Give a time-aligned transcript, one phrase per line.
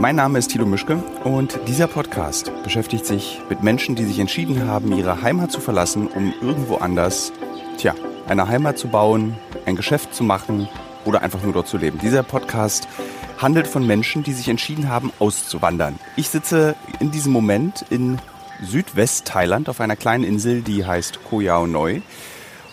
[0.00, 4.68] Mein Name ist Thilo Mischke und dieser Podcast beschäftigt sich mit Menschen, die sich entschieden
[4.68, 7.32] haben, ihre Heimat zu verlassen, um irgendwo anders,
[7.78, 7.96] tja,
[8.28, 9.36] eine Heimat zu bauen,
[9.66, 10.68] ein Geschäft zu machen
[11.04, 11.98] oder einfach nur dort zu leben.
[11.98, 12.86] Dieser Podcast
[13.38, 15.98] handelt von Menschen, die sich entschieden haben, auszuwandern.
[16.14, 18.18] Ich sitze in diesem Moment in
[18.62, 22.02] Südwest-Thailand auf einer kleinen Insel, die heißt Koh Yao Noi.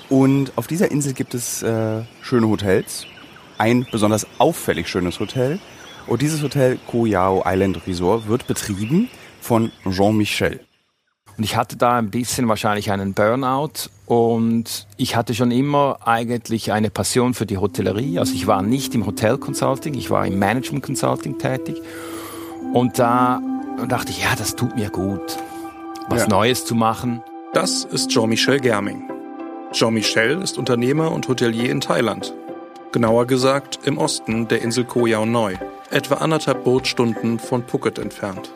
[0.09, 3.07] Und auf dieser Insel gibt es äh, schöne Hotels.
[3.57, 5.59] Ein besonders auffällig schönes Hotel.
[6.08, 9.09] Und dieses Hotel Koh Yao Island Resort wird betrieben
[9.41, 10.59] von Jean-Michel.
[11.38, 16.72] Und ich hatte da ein bisschen wahrscheinlich einen Burnout und ich hatte schon immer eigentlich
[16.72, 18.20] eine Passion für die Hotellerie.
[18.20, 21.81] Also ich war nicht im Hotel Consulting, ich war im Management Consulting tätig.
[22.73, 23.42] Und da
[23.88, 25.38] dachte ich, ja, das tut mir gut,
[26.08, 26.28] was ja.
[26.30, 27.22] Neues zu machen.
[27.53, 29.09] Das ist Jean-Michel Germing.
[29.73, 32.34] Jean-Michel ist Unternehmer und Hotelier in Thailand.
[32.94, 35.58] Genauer gesagt im Osten der Insel Koh Yao Noi,
[35.91, 38.52] etwa anderthalb Bootstunden von Phuket entfernt.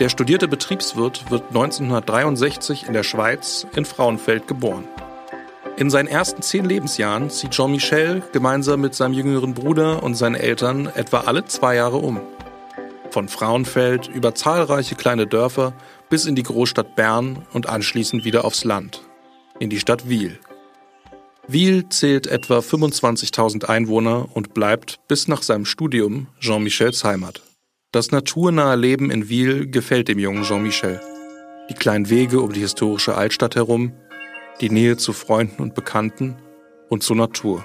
[0.00, 4.84] Der studierte Betriebswirt wird 1963 in der Schweiz in Frauenfeld geboren.
[5.76, 10.86] In seinen ersten zehn Lebensjahren zieht Jean-Michel gemeinsam mit seinem jüngeren Bruder und seinen Eltern
[10.94, 12.20] etwa alle zwei Jahre um.
[13.10, 15.72] Von Frauenfeld über zahlreiche kleine Dörfer
[16.08, 19.02] bis in die Großstadt Bern und anschließend wieder aufs Land,
[19.58, 20.38] in die Stadt Wiel.
[21.48, 27.42] Wiel zählt etwa 25.000 Einwohner und bleibt bis nach seinem Studium Jean-Michels Heimat.
[27.90, 31.00] Das naturnahe Leben in Wiel gefällt dem jungen Jean-Michel.
[31.68, 33.92] Die kleinen Wege um die historische Altstadt herum,
[34.60, 36.36] die Nähe zu Freunden und Bekannten
[36.88, 37.64] und zur Natur.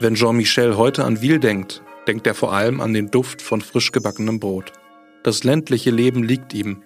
[0.00, 3.92] Wenn Jean-Michel heute an Wiel denkt, denkt er vor allem an den Duft von frisch
[3.92, 4.72] gebackenem Brot.
[5.22, 6.82] Das ländliche Leben liegt ihm,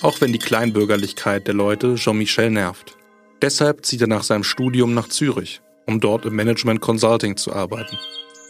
[0.00, 2.96] auch wenn die Kleinbürgerlichkeit der Leute Jean-Michel nervt.
[3.42, 7.98] Deshalb zieht er nach seinem Studium nach Zürich, um dort im Management Consulting zu arbeiten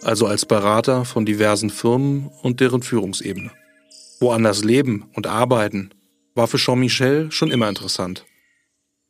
[0.04, 3.50] also als Berater von diversen Firmen und deren Führungsebene.
[4.20, 5.90] Woanders leben und arbeiten
[6.34, 8.24] war für Jean-Michel schon immer interessant.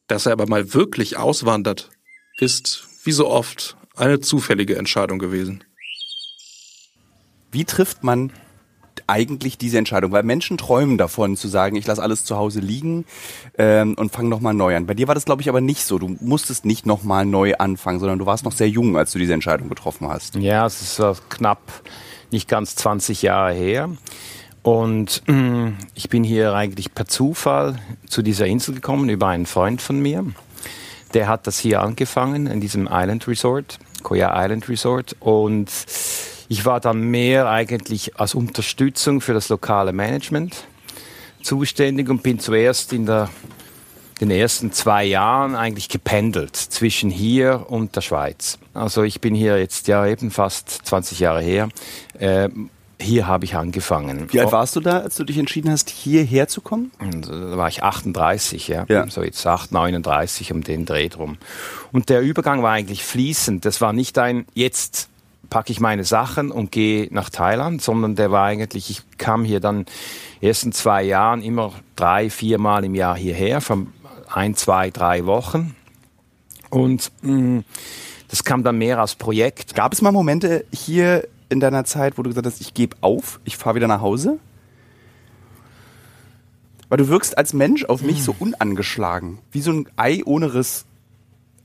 [0.07, 1.91] Dass er aber mal wirklich auswandert,
[2.39, 5.65] ist, wie so oft, eine zufällige Entscheidung gewesen.
[7.51, 8.33] Wie trifft man
[9.07, 10.13] eigentlich diese Entscheidung?
[10.13, 13.05] Weil Menschen träumen davon zu sagen, ich lasse alles zu Hause liegen
[13.59, 14.87] ähm, und fange nochmal neu an.
[14.87, 15.99] Bei dir war das, glaube ich, aber nicht so.
[15.99, 19.35] Du musstest nicht nochmal neu anfangen, sondern du warst noch sehr jung, als du diese
[19.35, 20.37] Entscheidung getroffen hast.
[20.37, 21.61] Ja, es ist uh, knapp
[22.31, 23.91] nicht ganz 20 Jahre her.
[24.63, 27.77] Und äh, ich bin hier eigentlich per Zufall
[28.09, 30.25] zu dieser Insel gekommen über einen Freund von mir.
[31.13, 35.17] Der hat das hier angefangen in diesem Island Resort, Koya Island Resort.
[35.21, 35.71] Und
[36.49, 40.65] ich war dann mehr eigentlich als Unterstützung für das lokale Management
[41.43, 43.29] zuständig und bin zuerst in der,
[44.21, 48.59] den ersten zwei Jahren eigentlich gependelt zwischen hier und der Schweiz.
[48.73, 51.69] Also ich bin hier jetzt ja eben fast 20 Jahre her.
[52.19, 52.49] Äh,
[53.01, 54.33] hier habe ich angefangen.
[54.33, 56.91] Wie alt warst du da, als du dich entschieden hast, hierher zu kommen?
[57.01, 58.87] Da war ich 38, ja.
[58.89, 59.07] ja.
[59.09, 61.37] So jetzt 8, 39 um den Dreh drum.
[61.93, 63.65] Und der Übergang war eigentlich fließend.
[63.65, 65.09] Das war nicht ein, jetzt
[65.55, 69.61] packe ich meine Sachen und gehe nach Thailand, sondern der war eigentlich, ich kam hier
[69.61, 69.87] dann
[70.41, 73.93] ersten zwei Jahren immer drei, viermal im Jahr hierher, von
[74.29, 75.77] ein, zwei, drei Wochen.
[76.71, 77.65] Und mh, mm,
[78.27, 79.77] das kam dann mehr als Projekt.
[79.77, 83.39] Gab es mal Momente hier in deiner Zeit, wo du gesagt hast, ich gebe auf,
[83.45, 84.41] ich fahre wieder nach Hause?
[86.89, 90.85] Weil du wirkst als Mensch auf mich so unangeschlagen, wie so ein Ei ohne Riss.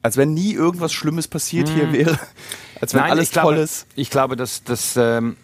[0.03, 1.75] Als wenn nie irgendwas Schlimmes passiert hm.
[1.75, 2.19] hier wäre.
[2.81, 3.87] Als wenn Nein, alles toll glaube, ist.
[3.95, 5.35] Ich glaube, dass das, ähm,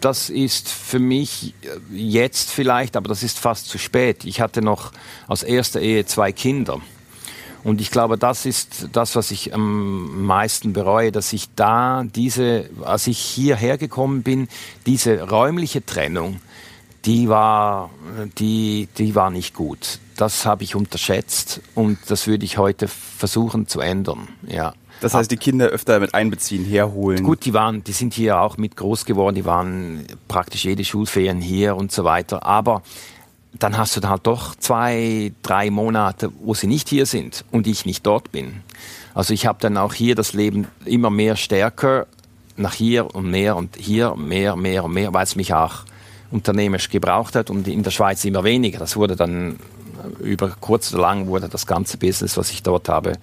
[0.00, 1.54] das ist für mich
[1.90, 4.24] jetzt vielleicht, aber das ist fast zu spät.
[4.24, 4.92] Ich hatte noch
[5.26, 6.80] aus erster Ehe zwei Kinder.
[7.64, 12.70] Und ich glaube, das ist das, was ich am meisten bereue, dass ich da diese,
[12.82, 14.48] als ich hierher gekommen bin,
[14.86, 16.40] diese räumliche Trennung,
[17.04, 17.90] die war,
[18.38, 19.98] die, die war nicht gut.
[20.16, 24.28] Das habe ich unterschätzt und das würde ich heute versuchen zu ändern.
[24.46, 24.74] Ja.
[25.00, 27.22] Das heißt, die Kinder öfter mit einbeziehen, herholen.
[27.22, 31.40] Gut, die waren, die sind hier auch mit groß geworden, die waren praktisch jede Schulferien
[31.40, 32.44] hier und so weiter.
[32.44, 32.82] Aber
[33.52, 37.66] dann hast du da halt doch zwei, drei Monate, wo sie nicht hier sind und
[37.66, 38.62] ich nicht dort bin.
[39.14, 42.06] Also ich habe dann auch hier das Leben immer mehr stärker
[42.56, 45.84] nach hier und mehr und hier mehr, mehr und mehr, weil es mich auch
[46.30, 48.78] unternehmerisch gebraucht hat und in der Schweiz immer weniger.
[48.78, 49.58] Das wurde dann
[50.20, 53.14] über kurz oder lang wurde das ganze Business, was ich dort habe,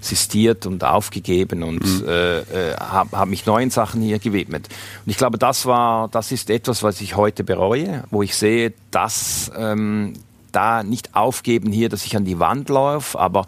[0.00, 2.08] sistiert und aufgegeben und mhm.
[2.08, 4.68] äh, äh, habe hab mich neuen Sachen hier gewidmet.
[5.04, 8.72] Und ich glaube, das war, das ist etwas, was ich heute bereue, wo ich sehe,
[8.90, 10.14] dass ähm,
[10.52, 13.46] da nicht aufgeben hier, dass ich an die Wand laufe, aber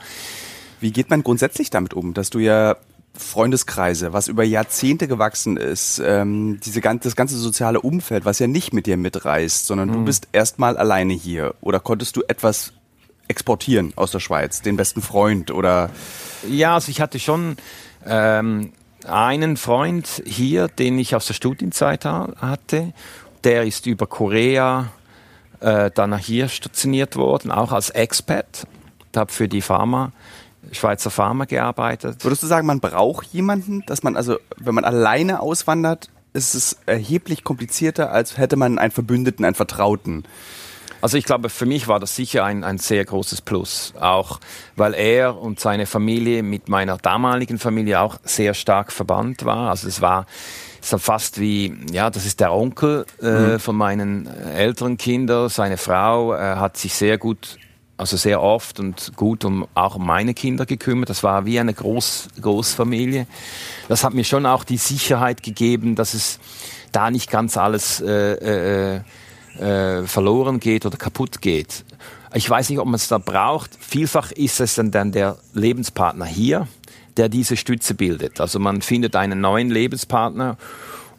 [0.80, 2.76] wie geht man grundsätzlich damit um, dass du ja
[3.14, 8.46] Freundeskreise, was über Jahrzehnte gewachsen ist, ähm, diese ganze, das ganze soziale Umfeld, was ja
[8.46, 9.92] nicht mit dir mitreist, sondern mhm.
[9.94, 11.54] du bist erstmal alleine hier.
[11.60, 12.72] Oder konntest du etwas
[13.26, 15.90] exportieren aus der Schweiz, den besten Freund oder?
[16.48, 17.56] Ja, also ich hatte schon
[18.06, 18.72] ähm,
[19.06, 22.92] einen Freund hier, den ich aus der Studienzeit hatte.
[23.44, 24.90] Der ist über Korea
[25.60, 28.66] äh, dann nach hier stationiert worden, auch als Expat.
[29.12, 30.12] Ich habe für die Pharma
[30.72, 32.24] Schweizer Pharma gearbeitet.
[32.24, 36.78] Würdest du sagen, man braucht jemanden, dass man also, wenn man alleine auswandert, ist es
[36.86, 40.24] erheblich komplizierter, als hätte man einen Verbündeten, einen Vertrauten?
[41.00, 44.40] Also ich glaube, für mich war das sicher ein, ein sehr großes Plus, auch
[44.74, 49.70] weil er und seine Familie mit meiner damaligen Familie auch sehr stark verbannt war.
[49.70, 50.26] Also es war
[50.80, 53.60] so fast wie, ja, das ist der Onkel äh, mhm.
[53.60, 55.48] von meinen älteren Kindern.
[55.48, 57.58] Seine Frau äh, hat sich sehr gut
[57.98, 61.10] also sehr oft und gut um auch um meine Kinder gekümmert.
[61.10, 63.26] Das war wie eine Groß, Großfamilie.
[63.88, 66.38] Das hat mir schon auch die Sicherheit gegeben, dass es
[66.92, 69.00] da nicht ganz alles äh, äh,
[69.58, 71.84] äh, verloren geht oder kaputt geht.
[72.34, 73.76] Ich weiß nicht, ob man es da braucht.
[73.80, 76.68] Vielfach ist es dann, dann der Lebenspartner hier,
[77.16, 78.40] der diese Stütze bildet.
[78.40, 80.56] Also man findet einen neuen Lebenspartner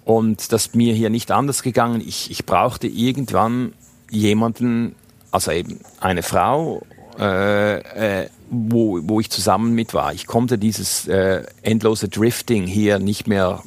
[0.05, 2.01] und das ist mir hier nicht anders gegangen.
[2.07, 3.73] Ich, ich brauchte irgendwann
[4.09, 4.95] jemanden,
[5.31, 6.81] also eben eine Frau,
[7.19, 10.13] äh, äh, wo, wo ich zusammen mit war.
[10.13, 13.61] Ich konnte dieses äh, endlose Drifting hier nicht mehr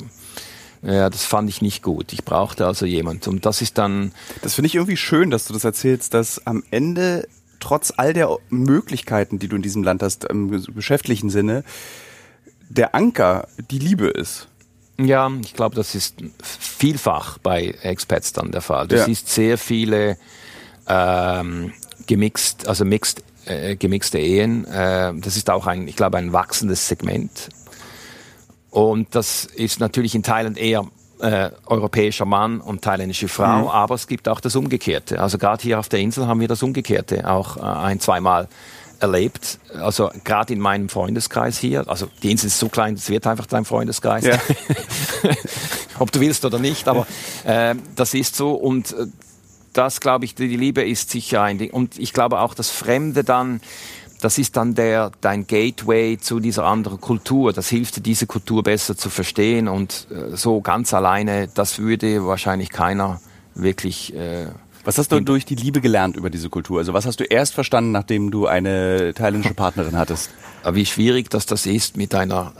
[0.82, 2.12] ja, das fand ich nicht gut.
[2.12, 3.28] Ich brauchte also jemand.
[3.28, 4.10] Und das ist dann.
[4.42, 7.28] Das finde ich irgendwie schön, dass du das erzählst, dass am Ende
[7.60, 11.62] trotz all der Möglichkeiten, die du in diesem Land hast, im geschäftlichen Sinne,
[12.68, 14.48] der Anker die Liebe ist.
[14.98, 18.88] Ja, ich glaube, das ist vielfach bei Expats dann der Fall.
[18.88, 19.04] Du ja.
[19.04, 20.18] siehst sehr viele
[20.92, 21.72] ähm,
[22.06, 24.64] gemixt, also mixed, äh, gemixte Ehen.
[24.66, 27.48] Äh, das ist auch ein, ich glaube, ein wachsendes Segment.
[28.70, 30.86] Und das ist natürlich in Thailand eher
[31.20, 33.68] äh, europäischer Mann und thailändische Frau, mhm.
[33.68, 35.20] aber es gibt auch das Umgekehrte.
[35.20, 38.48] Also gerade hier auf der Insel haben wir das Umgekehrte auch äh, ein, zweimal
[38.98, 39.58] erlebt.
[39.78, 43.46] Also gerade in meinem Freundeskreis hier, also die Insel ist so klein, es wird einfach
[43.46, 44.24] dein Freundeskreis.
[44.24, 44.38] Ja.
[45.98, 47.06] Ob du willst oder nicht, aber
[47.44, 49.06] äh, das ist so und äh,
[49.72, 51.70] das glaube ich, die Liebe ist sicher ein Ding.
[51.70, 53.60] Und ich glaube auch, das Fremde dann,
[54.20, 57.52] das ist dann der, dein Gateway zu dieser anderen Kultur.
[57.52, 59.68] Das hilft dir, diese Kultur besser zu verstehen.
[59.68, 63.20] Und äh, so ganz alleine, das würde wahrscheinlich keiner
[63.54, 64.46] wirklich äh,
[64.84, 66.78] was hast du durch die Liebe gelernt über diese Kultur?
[66.78, 70.30] Also was hast du erst verstanden, nachdem du eine thailändische Partnerin hattest?
[70.72, 72.52] Wie schwierig dass das ist, mit einer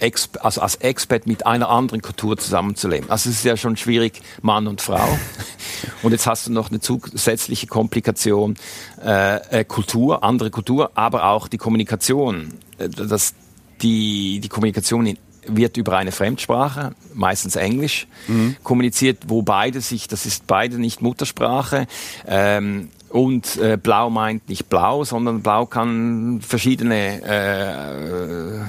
[0.00, 3.10] äh, Ex also als Expert mit einer anderen Kultur zusammenzuleben.
[3.10, 5.06] Also es ist ja schon schwierig, Mann und Frau.
[6.02, 8.56] Und jetzt hast du noch eine zusätzliche Komplikation,
[9.04, 12.54] äh, äh, Kultur, andere Kultur, aber auch die Kommunikation.
[12.78, 13.34] Äh, das,
[13.82, 15.18] die, die Kommunikation in
[15.48, 18.56] wird über eine Fremdsprache, meistens Englisch, mhm.
[18.62, 21.86] kommuniziert, wo beide sich, das ist beide nicht Muttersprache.
[22.26, 28.64] Ähm, und äh, blau meint nicht blau, sondern blau kann verschiedene äh,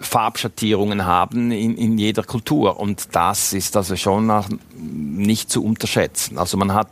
[0.00, 2.78] Farbschattierungen haben in, in jeder Kultur.
[2.78, 4.30] Und das ist also schon
[4.76, 6.38] nicht zu unterschätzen.
[6.38, 6.88] Also man hat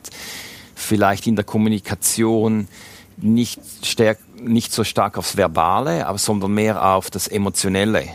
[0.75, 2.69] vielleicht in der Kommunikation
[3.19, 8.09] nicht, stärk, nicht so stark aufs Verbale, aber sondern mehr auf das Emotionelle.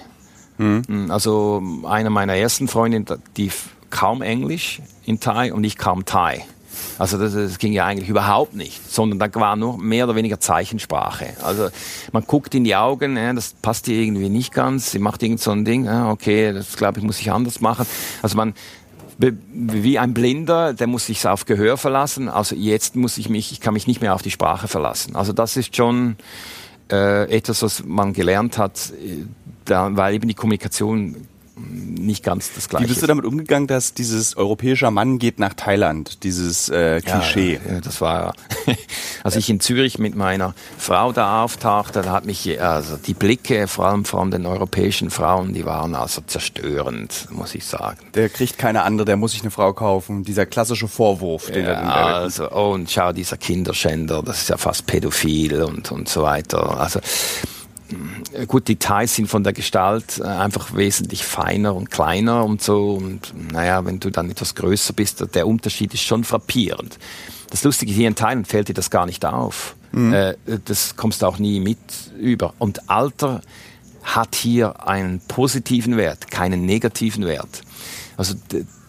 [0.58, 1.10] Mhm.
[1.10, 3.52] Also eine meiner ersten Freundinnen, die
[3.90, 6.46] kaum Englisch in Thai und ich kaum Thai.
[7.00, 10.40] Also das, das, ging ja eigentlich überhaupt nicht, sondern da war nur mehr oder weniger
[10.40, 11.28] Zeichensprache.
[11.44, 11.70] Also
[12.12, 15.40] man guckt in die Augen, ja, das passt ihr irgendwie nicht ganz, sie macht irgend
[15.40, 17.86] so ein Ding, ja, okay, das glaube ich muss ich anders machen.
[18.22, 18.54] Also man
[19.20, 22.30] wie ein Blinder, der muss sich auf Gehör verlassen.
[22.30, 25.16] Also jetzt muss ich mich, ich kann mich nicht mehr auf die Sprache verlassen.
[25.16, 26.18] Also das ist schon
[26.92, 29.26] äh, etwas, was man gelernt hat, äh,
[29.66, 32.86] da, weil eben die Kommunikation nicht ganz das Gleiche.
[32.86, 37.60] Wie bist du damit umgegangen, dass dieses europäischer Mann geht nach Thailand, dieses äh, Klischee?
[37.68, 38.34] Ja, das war,
[39.24, 43.68] als ich in Zürich mit meiner Frau da auftauchte, da hat mich, also die Blicke,
[43.68, 47.98] vor allem von den europäischen Frauen, die waren also zerstörend, muss ich sagen.
[48.14, 51.48] Der kriegt keine andere, der muss sich eine Frau kaufen, dieser klassische Vorwurf.
[51.48, 55.92] Den ja, er, also, oh, und schau, dieser Kinderschänder, das ist ja fast pädophil und,
[55.92, 56.80] und so weiter.
[56.80, 57.00] Also,
[58.48, 62.94] gut, Details sind von der Gestalt äh, einfach wesentlich feiner und kleiner und so.
[62.94, 66.98] Und naja, wenn du dann etwas größer bist, der Unterschied ist schon frappierend.
[67.50, 69.76] Das Lustige hier in Thailand fällt dir das gar nicht auf.
[69.92, 70.14] Mhm.
[70.14, 71.78] Äh, das kommst du auch nie mit
[72.20, 72.54] über.
[72.60, 73.42] Und Alter
[74.04, 77.62] hat hier einen positiven Wert, keinen negativen Wert.
[78.16, 78.36] Also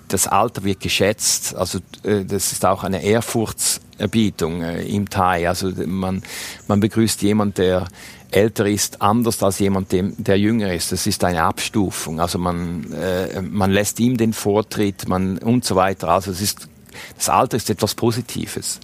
[0.08, 1.54] das Alter wird geschätzt.
[1.54, 5.48] Also äh, das ist auch eine Ehrfurchtserbietung äh, im Thai.
[5.48, 6.22] Also man,
[6.66, 7.88] man begrüßt jemanden, der
[8.30, 10.92] älter ist, anders als jemand, der jünger ist.
[10.92, 12.20] Das ist eine Abstufung.
[12.20, 16.08] Also man, äh, man lässt ihm den Vortritt man, und so weiter.
[16.08, 16.68] Also es ist,
[17.16, 18.80] das Alter ist etwas Positives.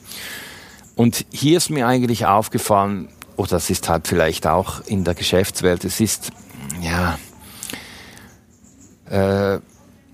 [0.96, 5.84] Und hier ist mir eigentlich aufgefallen, oder das ist halt vielleicht auch in der Geschäftswelt,
[5.84, 6.30] es ist,
[6.80, 7.18] ja,
[9.10, 9.60] äh,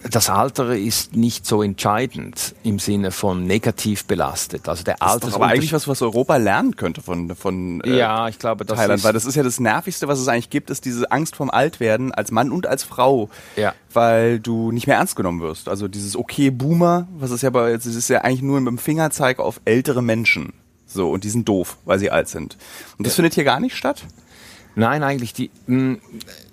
[0.08, 4.68] das Alter ist nicht so entscheidend im Sinne von negativ belastet.
[4.68, 8.28] Also der Alter ist aber eigentlich was, was Europa lernen könnte von von äh, ja,
[8.28, 10.84] ich glaube, das Thailand, weil das ist ja das nervigste, was es eigentlich gibt, ist
[10.84, 13.74] diese Angst vorm Altwerden als Mann und als Frau, ja.
[13.92, 15.68] weil du nicht mehr ernst genommen wirst.
[15.68, 18.78] Also dieses okay Boomer, was ist ja bei, es ist ja eigentlich nur mit dem
[18.78, 20.52] Fingerzeig auf ältere Menschen.
[20.86, 22.56] So und die sind doof, weil sie alt sind.
[22.98, 23.16] Und das ja.
[23.16, 24.04] findet hier gar nicht statt.
[24.74, 25.50] Nein, eigentlich die.
[25.66, 26.00] Mh, hm,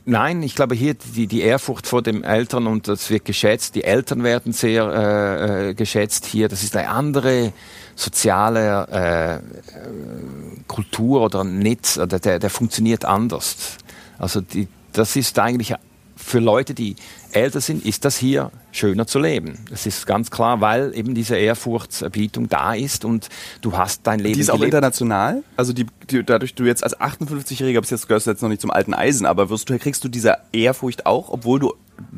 [0.07, 3.75] nein, ich glaube hier die, die Ehrfurcht vor dem Eltern und das wird geschätzt.
[3.75, 6.47] Die Eltern werden sehr äh, äh, geschätzt hier.
[6.47, 7.53] Das ist eine andere
[7.95, 13.77] soziale äh, Kultur oder Netz, oder der, der funktioniert anders.
[14.17, 15.75] Also die, das ist eigentlich
[16.17, 16.95] für Leute, die
[17.31, 19.59] älter sind, ist das hier schöner zu leben.
[19.69, 23.29] Das ist ganz klar, weil eben diese Ehrfurchtserbietung da ist und
[23.61, 24.33] du hast dein Leben.
[24.33, 24.73] Die ist auch gelebt.
[24.73, 25.43] international.
[25.55, 28.61] Also die, die, dadurch du jetzt als 58-Jähriger bist, jetzt gehörst du jetzt noch nicht
[28.61, 31.73] zum alten Eisen, aber wirst du, kriegst du diese Ehrfurcht auch, obwohl du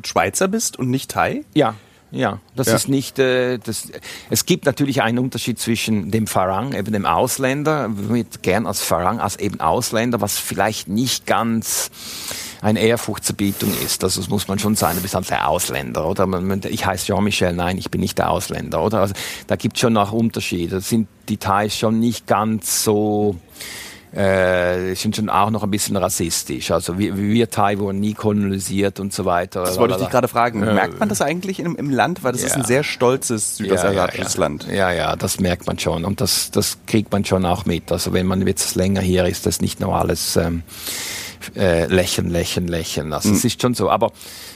[0.06, 1.44] Schweizer bist und nicht Thai?
[1.54, 1.76] Ja,
[2.12, 2.76] ja, das ja.
[2.76, 3.20] ist nicht.
[3.20, 3.92] Äh, das,
[4.30, 9.20] es gibt natürlich einen Unterschied zwischen dem Farang, eben dem Ausländer, wird gern als Farang,
[9.20, 11.92] als eben Ausländer, was vielleicht nicht ganz
[12.62, 14.04] eine Ehrfurchtserbietung ist.
[14.04, 16.28] Also das muss man schon sein, du bist halt der Ausländer, oder?
[16.70, 19.02] Ich heiße Jean-Michel, nein, ich bin nicht der Ausländer, oder?
[19.02, 19.14] Also
[19.48, 20.78] da gibt es schon noch Unterschiede.
[20.78, 23.38] Das sind Details schon nicht ganz so
[24.12, 26.72] äh, sind schon auch noch ein bisschen rassistisch.
[26.72, 29.64] Also wir, wir Thai wurden nie kolonisiert und so weiter.
[29.64, 30.60] Das wollte ich dich gerade fragen.
[30.60, 32.24] Merkt man das eigentlich im, im Land?
[32.24, 32.48] Weil das ja.
[32.48, 34.68] ist ein sehr stolzes südostasiatisches ja, ja, Land.
[34.72, 36.06] Ja, ja, das merkt man schon.
[36.06, 37.92] Und das, das kriegt man schon auch mit.
[37.92, 40.64] Also wenn man jetzt länger hier ist, das nicht nur alles ähm,
[41.56, 43.14] äh, lächeln, lächeln, lächeln.
[43.14, 43.36] Also mhm.
[43.36, 43.90] es ist schon so.
[43.90, 44.12] Aber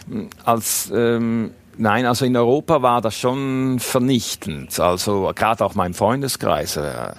[0.09, 4.79] hm, als ähm, Nein, also in Europa war das schon vernichtend.
[4.79, 6.77] Also gerade auch mein Freundeskreis.
[6.77, 7.13] Äh,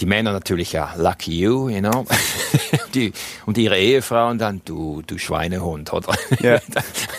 [0.00, 2.06] die Männer natürlich ja, lucky you, you know.
[2.94, 3.12] die,
[3.46, 6.14] und ihre Ehefrauen dann, du, du Schweinehund, oder?
[6.42, 6.60] Yeah.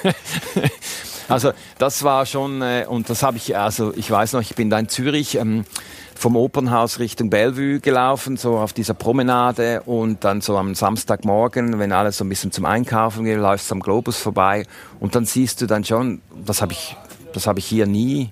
[1.28, 4.70] also das war schon, äh, und das habe ich, also ich weiß noch, ich bin
[4.70, 5.36] da in Zürich.
[5.36, 5.66] Ähm,
[6.14, 11.92] vom Opernhaus Richtung Bellevue gelaufen, so auf dieser Promenade und dann so am Samstagmorgen, wenn
[11.92, 14.68] alles so ein bisschen zum Einkaufen geht, läufst du am Globus vorbei
[15.00, 16.96] und dann siehst du dann schon, das habe ich,
[17.34, 18.30] das habe ich hier nie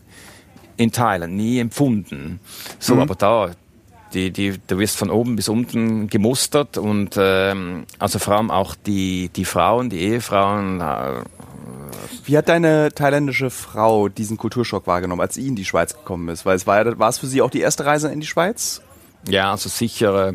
[0.78, 2.40] in Thailand, nie empfunden.
[2.78, 3.02] So, mhm.
[3.02, 3.50] aber da,
[4.14, 8.76] die, die, du wirst von oben bis unten gemustert und ähm, also vor allem auch
[8.76, 11.24] die, die Frauen, die Ehefrauen, äh,
[12.26, 16.46] wie hat deine thailändische Frau diesen Kulturschock wahrgenommen, als sie in die Schweiz gekommen ist?
[16.46, 18.82] Weil es war, war es für sie auch die erste Reise in die Schweiz?
[19.28, 20.34] Ja, also sicher äh,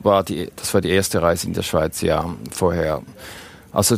[0.00, 3.02] war die, das war die erste Reise in der Schweiz, ja, vorher.
[3.72, 3.96] Also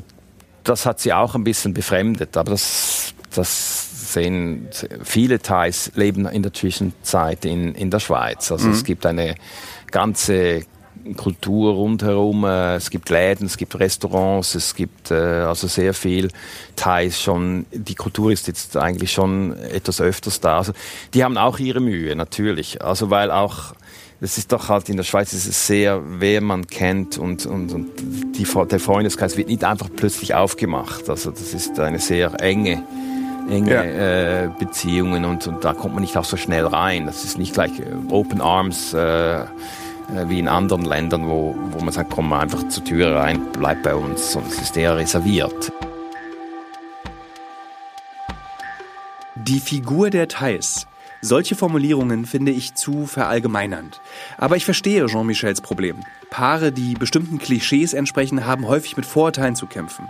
[0.65, 4.69] das hat sie auch ein bisschen befremdet, aber das, das sehen
[5.03, 8.51] viele Thais leben in der Zwischenzeit in, in der Schweiz.
[8.51, 8.75] Also mhm.
[8.75, 9.35] es gibt eine
[9.91, 10.65] ganze
[11.17, 12.45] Kultur rundherum.
[12.45, 16.29] Äh, es gibt Läden, es gibt Restaurants, es gibt äh, also sehr viel
[16.77, 17.67] Thais schon.
[17.73, 20.59] Die Kultur ist jetzt eigentlich schon etwas öfters da.
[20.59, 20.73] Also
[21.15, 22.83] die haben auch ihre Mühe natürlich.
[22.83, 23.75] Also weil auch
[24.21, 27.73] es ist doch halt in der Schweiz ist es sehr, wer man kennt und, und,
[27.73, 27.87] und
[28.37, 31.09] die, der Freundeskreis wird nicht einfach plötzlich aufgemacht.
[31.09, 32.83] Also das ist eine sehr enge
[33.49, 34.45] enge ja.
[34.45, 37.07] äh, Beziehungen und, und da kommt man nicht auch so schnell rein.
[37.07, 38.95] Das ist nicht gleich äh, Open Arms.
[38.95, 39.45] Äh,
[40.15, 43.41] äh, wie in anderen Ländern, wo, wo man sagt, komm mal einfach zur Tür rein,
[43.53, 45.73] bleib bei uns, sonst ist der reserviert.
[49.35, 50.87] Die Figur der Thais.
[51.21, 54.01] Solche Formulierungen finde ich zu verallgemeinernd.
[54.37, 55.97] Aber ich verstehe Jean-Michels Problem.
[56.31, 60.09] Paare, die bestimmten Klischees entsprechen, haben häufig mit Vorurteilen zu kämpfen.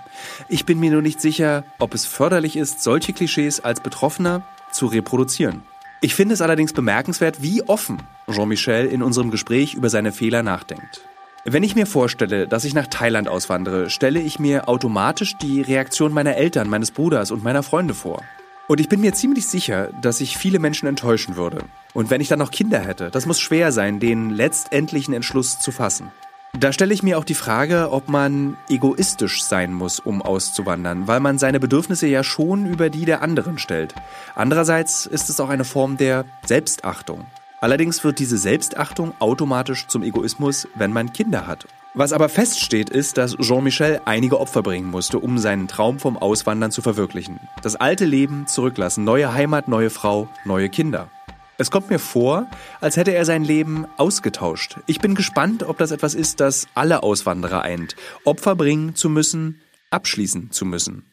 [0.49, 4.87] Ich bin mir nur nicht sicher, ob es förderlich ist, solche Klischees als Betroffener zu
[4.87, 5.63] reproduzieren.
[6.01, 11.03] Ich finde es allerdings bemerkenswert, wie offen Jean-Michel in unserem Gespräch über seine Fehler nachdenkt.
[11.45, 16.13] Wenn ich mir vorstelle, dass ich nach Thailand auswandere, stelle ich mir automatisch die Reaktion
[16.13, 18.23] meiner Eltern, meines Bruders und meiner Freunde vor.
[18.69, 21.65] Und ich bin mir ziemlich sicher, dass ich viele Menschen enttäuschen würde.
[21.95, 25.73] Und wenn ich dann noch Kinder hätte, das muss schwer sein, den letztendlichen Entschluss zu
[25.73, 26.13] fassen.
[26.53, 31.21] Da stelle ich mir auch die Frage, ob man egoistisch sein muss, um auszuwandern, weil
[31.21, 33.95] man seine Bedürfnisse ja schon über die der anderen stellt.
[34.35, 37.27] Andererseits ist es auch eine Form der Selbstachtung.
[37.63, 43.17] Allerdings wird diese Selbstachtung automatisch zum Egoismus, wenn man Kinder hat Was aber feststeht, ist,
[43.17, 47.41] dass Jean-Michel einige Opfer bringen musste, um seinen Traum vom Auswandern zu verwirklichen.
[47.63, 51.11] Das alte Leben zurücklassen, neue Heimat, neue Frau, neue Kinder.
[51.57, 52.47] Es kommt mir vor,
[52.81, 54.79] als hätte er sein Leben ausgetauscht.
[54.87, 57.97] Ich bin gespannt, ob das etwas ist, das alle Auswanderer eint.
[58.25, 61.05] Opfer bringen zu müssen, abschließen zu müssen.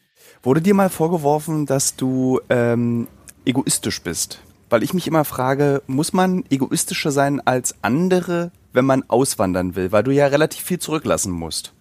[0.44, 3.08] Wurde dir mal vorgeworfen, dass du ähm,
[3.46, 4.42] egoistisch bist?
[4.70, 9.92] Weil ich mich immer frage, muss man egoistischer sein als andere, wenn man auswandern will?
[9.92, 11.74] Weil du ja relativ viel zurücklassen musst.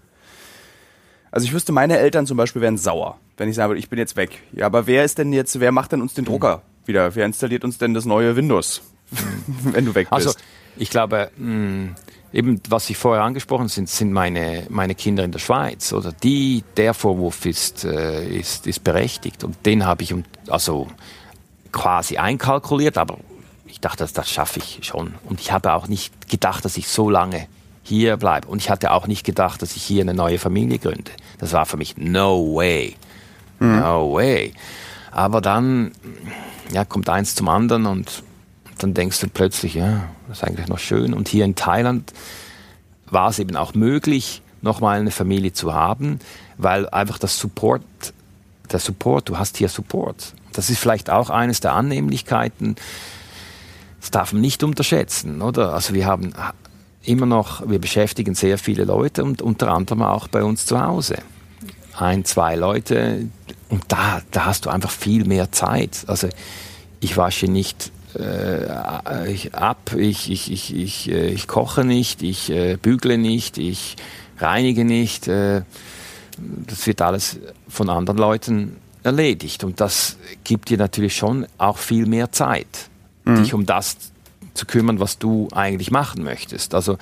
[1.31, 4.17] Also ich wüsste, meine Eltern zum Beispiel wären sauer, wenn ich sage, ich bin jetzt
[4.17, 4.41] weg.
[4.53, 7.15] Ja, aber wer ist denn jetzt, wer macht denn uns den Drucker wieder?
[7.17, 8.83] Wer installiert uns denn das neue Windows,
[9.65, 10.13] wenn du weg bist?
[10.13, 10.33] Also
[10.77, 11.97] ich glaube, mh,
[12.33, 15.93] eben was ich vorher angesprochen sind, sind meine, meine Kinder in der Schweiz.
[15.93, 19.45] Oder die, der Vorwurf ist, äh, ist, ist berechtigt.
[19.45, 20.15] Und den habe ich
[20.49, 20.89] also
[21.73, 23.19] quasi einkalkuliert, aber
[23.75, 25.15] ich dachte, das, schaffe ich schon.
[25.25, 27.49] Und ich habe auch nicht gedacht, dass ich so lange
[27.83, 28.47] hier bleibe.
[28.47, 31.11] Und ich hatte auch nicht gedacht, dass ich hier eine neue Familie gründe.
[31.39, 32.95] Das war für mich no way.
[33.59, 33.81] Mhm.
[33.81, 34.55] No way.
[35.11, 35.91] Aber dann
[36.73, 38.23] ja, kommt eins zum anderen und
[38.79, 41.13] dann denkst du plötzlich, ja, das ist eigentlich noch schön.
[41.13, 42.13] Und hier in Thailand
[43.07, 46.21] war es eben auch möglich, nochmal eine Familie zu haben,
[46.59, 47.83] weil einfach das Support,
[48.71, 50.33] der Support, du hast hier Support.
[50.53, 52.77] Das ist vielleicht auch eines der Annehmlichkeiten,
[54.05, 55.73] das darf man nicht unterschätzen, oder?
[55.73, 56.35] Also wir haben
[57.05, 61.17] immer noch, wir beschäftigen sehr viele Leute und unter anderem auch bei uns zu Hause.
[61.97, 63.31] Ein, zwei Leute
[63.71, 66.05] und da, da hast du einfach viel mehr Zeit.
[66.07, 66.29] Also
[67.01, 72.51] ich wasche nicht äh, ich ab, ich, ich, ich, ich, äh, ich koche nicht, ich
[72.51, 73.97] äh, bügle nicht, ich
[74.37, 75.29] reinige nicht.
[75.29, 75.63] Äh,
[76.37, 77.39] das wird alles
[77.71, 82.91] von anderen Leuten erledigt und das gibt dir natürlich schon auch viel mehr Zeit
[83.25, 83.37] mhm.
[83.37, 83.97] dich um das
[84.55, 86.75] zu kümmern, was du eigentlich machen möchtest.
[86.75, 86.95] Also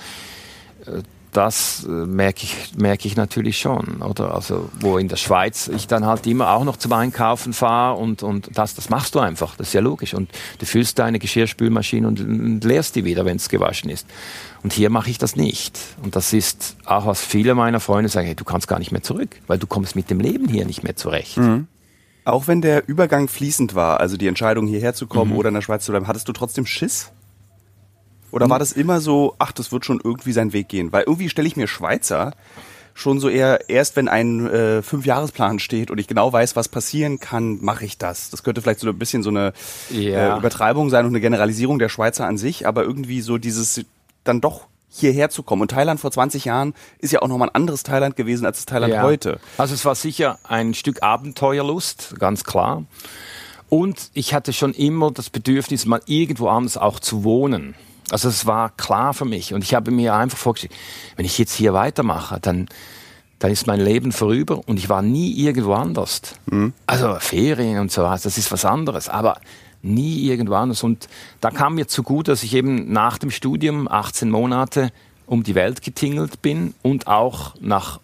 [0.85, 1.03] äh,
[1.33, 4.33] das äh, merke ich, merke ich natürlich schon, oder?
[4.33, 8.23] Also, wo in der Schweiz ich dann halt immer auch noch zum Einkaufen fahre und,
[8.23, 10.13] und das, das machst du einfach, das ist ja logisch.
[10.13, 14.07] Und du füllst deine Geschirrspülmaschine und, und leerst die wieder, wenn es gewaschen ist.
[14.61, 15.77] Und hier mache ich das nicht.
[16.03, 19.03] Und das ist auch, was viele meiner Freunde sagen, hey, du kannst gar nicht mehr
[19.03, 21.37] zurück, weil du kommst mit dem Leben hier nicht mehr zurecht.
[21.37, 21.67] Mhm.
[22.25, 25.37] Auch wenn der Übergang fließend war, also die Entscheidung hierher zu kommen mhm.
[25.37, 27.11] oder in der Schweiz zu bleiben, hattest du trotzdem Schiss?
[28.31, 30.91] Oder war das immer so, ach, das wird schon irgendwie seinen Weg gehen?
[30.91, 32.33] Weil irgendwie stelle ich mir Schweizer
[32.95, 37.19] schon so eher, erst wenn ein äh, Fünfjahresplan steht und ich genau weiß, was passieren
[37.19, 38.29] kann, mache ich das.
[38.29, 39.53] Das könnte vielleicht so ein bisschen so eine
[39.89, 40.35] ja.
[40.35, 43.85] äh, Übertreibung sein und eine Generalisierung der Schweizer an sich, aber irgendwie so dieses
[44.23, 45.63] dann doch hierher zu kommen.
[45.63, 48.65] Und Thailand vor 20 Jahren ist ja auch nochmal ein anderes Thailand gewesen als das
[48.65, 49.01] Thailand ja.
[49.01, 49.39] heute.
[49.57, 52.85] Also es war sicher ein Stück Abenteuerlust, ganz klar.
[53.69, 57.73] Und ich hatte schon immer das Bedürfnis, mal irgendwo anders auch zu wohnen.
[58.11, 59.53] Also es war klar für mich.
[59.53, 60.73] Und ich habe mir einfach vorgestellt,
[61.15, 62.67] wenn ich jetzt hier weitermache, dann,
[63.39, 66.21] dann ist mein Leben vorüber und ich war nie irgendwo anders.
[66.45, 66.73] Mhm.
[66.85, 69.09] Also Ferien und so was, das ist was anderes.
[69.09, 69.37] Aber
[69.83, 70.83] nie irgendwo anders.
[70.83, 71.07] Und
[71.41, 74.91] da kam mir zugute, dass ich eben nach dem Studium 18 Monate
[75.25, 77.99] um die Welt getingelt bin und auch nach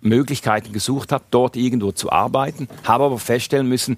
[0.00, 3.96] Möglichkeiten gesucht habe, dort irgendwo zu arbeiten, habe aber feststellen müssen,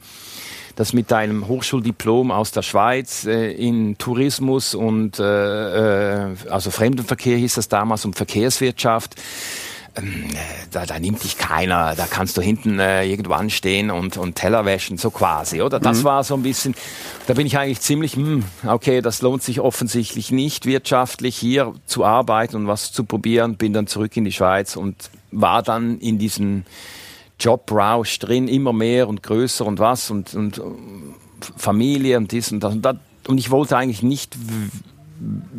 [0.76, 7.38] dass mit einem Hochschuldiplom aus der Schweiz äh, in Tourismus und äh, äh also Fremdenverkehr
[7.38, 9.14] hieß das damals und Verkehrswirtschaft
[10.72, 14.64] da, da nimmt dich keiner, da kannst du hinten äh, irgendwo anstehen und, und Teller
[14.64, 15.78] wäschen, so quasi, oder?
[15.78, 16.04] Das mhm.
[16.04, 16.74] war so ein bisschen,
[17.28, 21.74] da bin ich eigentlich ziemlich, mh, hm, okay, das lohnt sich offensichtlich nicht wirtschaftlich hier
[21.86, 25.98] zu arbeiten und was zu probieren, bin dann zurück in die Schweiz und war dann
[25.98, 26.64] in diesem
[27.38, 30.60] Jobrausch drin, immer mehr und größer und was und, und
[31.56, 32.96] Familie und dies und das und das.
[33.26, 34.36] Und ich wollte eigentlich nicht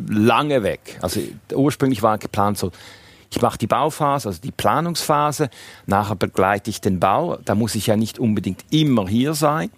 [0.08, 0.98] lange weg.
[1.00, 1.20] Also
[1.54, 2.70] ursprünglich war geplant so
[3.36, 5.50] ich mache die Bauphase, also die Planungsphase,
[5.84, 7.36] nachher begleite ich den Bau.
[7.44, 9.70] Da muss ich ja nicht unbedingt immer hier sein.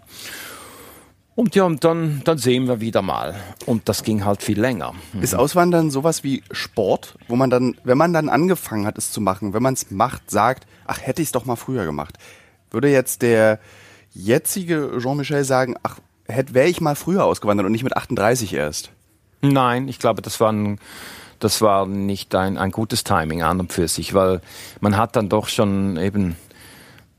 [1.35, 3.35] Und ja, und dann, dann sehen wir wieder mal.
[3.67, 4.95] Und das ging halt viel länger.
[5.13, 5.23] Mhm.
[5.23, 9.21] Ist Auswandern sowas wie Sport, wo man dann, wenn man dann angefangen hat, es zu
[9.21, 12.17] machen, wenn man es macht, sagt, ach, hätte ich es doch mal früher gemacht.
[12.71, 13.59] Würde jetzt der
[14.13, 18.91] jetzige Jean-Michel sagen, ach, wäre ich mal früher ausgewandert und nicht mit 38 erst?
[19.41, 20.79] Nein, ich glaube, das war ein
[21.39, 24.41] das war nicht ein, ein gutes Timing an und für sich, weil
[24.81, 26.37] man hat dann doch schon eben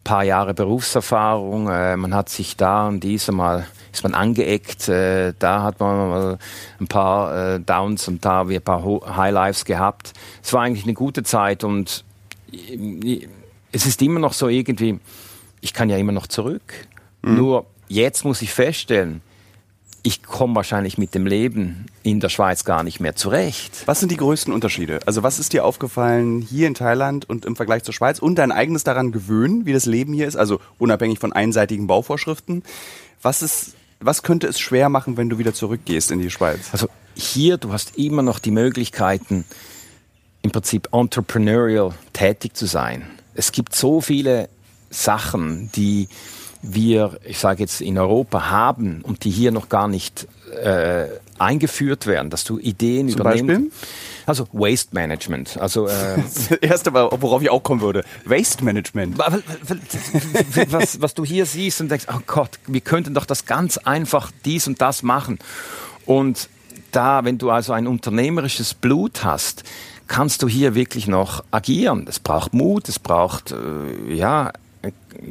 [0.10, 5.34] paar Jahre Berufserfahrung, äh, man hat sich da und diese mal ist man angeeckt, äh,
[5.38, 6.39] da hat man mal
[6.79, 8.84] ein paar äh, Downs und da wir ein paar
[9.15, 10.13] Highlives gehabt.
[10.43, 12.03] Es war eigentlich eine gute Zeit und
[13.71, 14.99] es ist immer noch so irgendwie,
[15.62, 16.88] ich kann ja immer noch zurück.
[17.21, 17.36] Mhm.
[17.36, 19.21] Nur jetzt muss ich feststellen,
[20.04, 23.84] ich komme wahrscheinlich mit dem Leben in der Schweiz gar nicht mehr zurecht.
[23.86, 25.00] Was sind die größten Unterschiede?
[25.06, 28.52] Also was ist dir aufgefallen hier in Thailand und im Vergleich zur Schweiz und dein
[28.52, 32.64] eigenes daran gewöhnen, wie das Leben hier ist, also unabhängig von einseitigen Bauvorschriften?
[33.22, 36.70] Was ist, was könnte es schwer machen, wenn du wieder zurückgehst in die Schweiz?
[36.72, 39.46] Also hier, du hast immer noch die Möglichkeiten,
[40.42, 43.06] im Prinzip entrepreneurial tätig zu sein.
[43.34, 44.48] Es gibt so viele
[44.90, 46.08] Sachen, die
[46.62, 51.06] wir, ich sage jetzt, in Europa haben und die hier noch gar nicht äh,
[51.38, 53.48] eingeführt werden, dass du Ideen Zum übernehmen.
[53.48, 53.72] Beispiel?
[54.26, 55.58] Also Waste Management.
[55.58, 58.04] Also äh, Das erste, worauf ich auch kommen würde.
[58.26, 59.17] Waste Management.
[60.69, 64.32] was, was du hier siehst und denkst, oh Gott, wir könnten doch das ganz einfach
[64.45, 65.39] dies und das machen.
[66.06, 66.50] Und
[66.91, 69.63] da, wenn du also ein unternehmerisches Blut hast,
[70.08, 72.06] kannst du hier wirklich noch agieren.
[72.10, 74.52] Es braucht Mut, es braucht äh, ja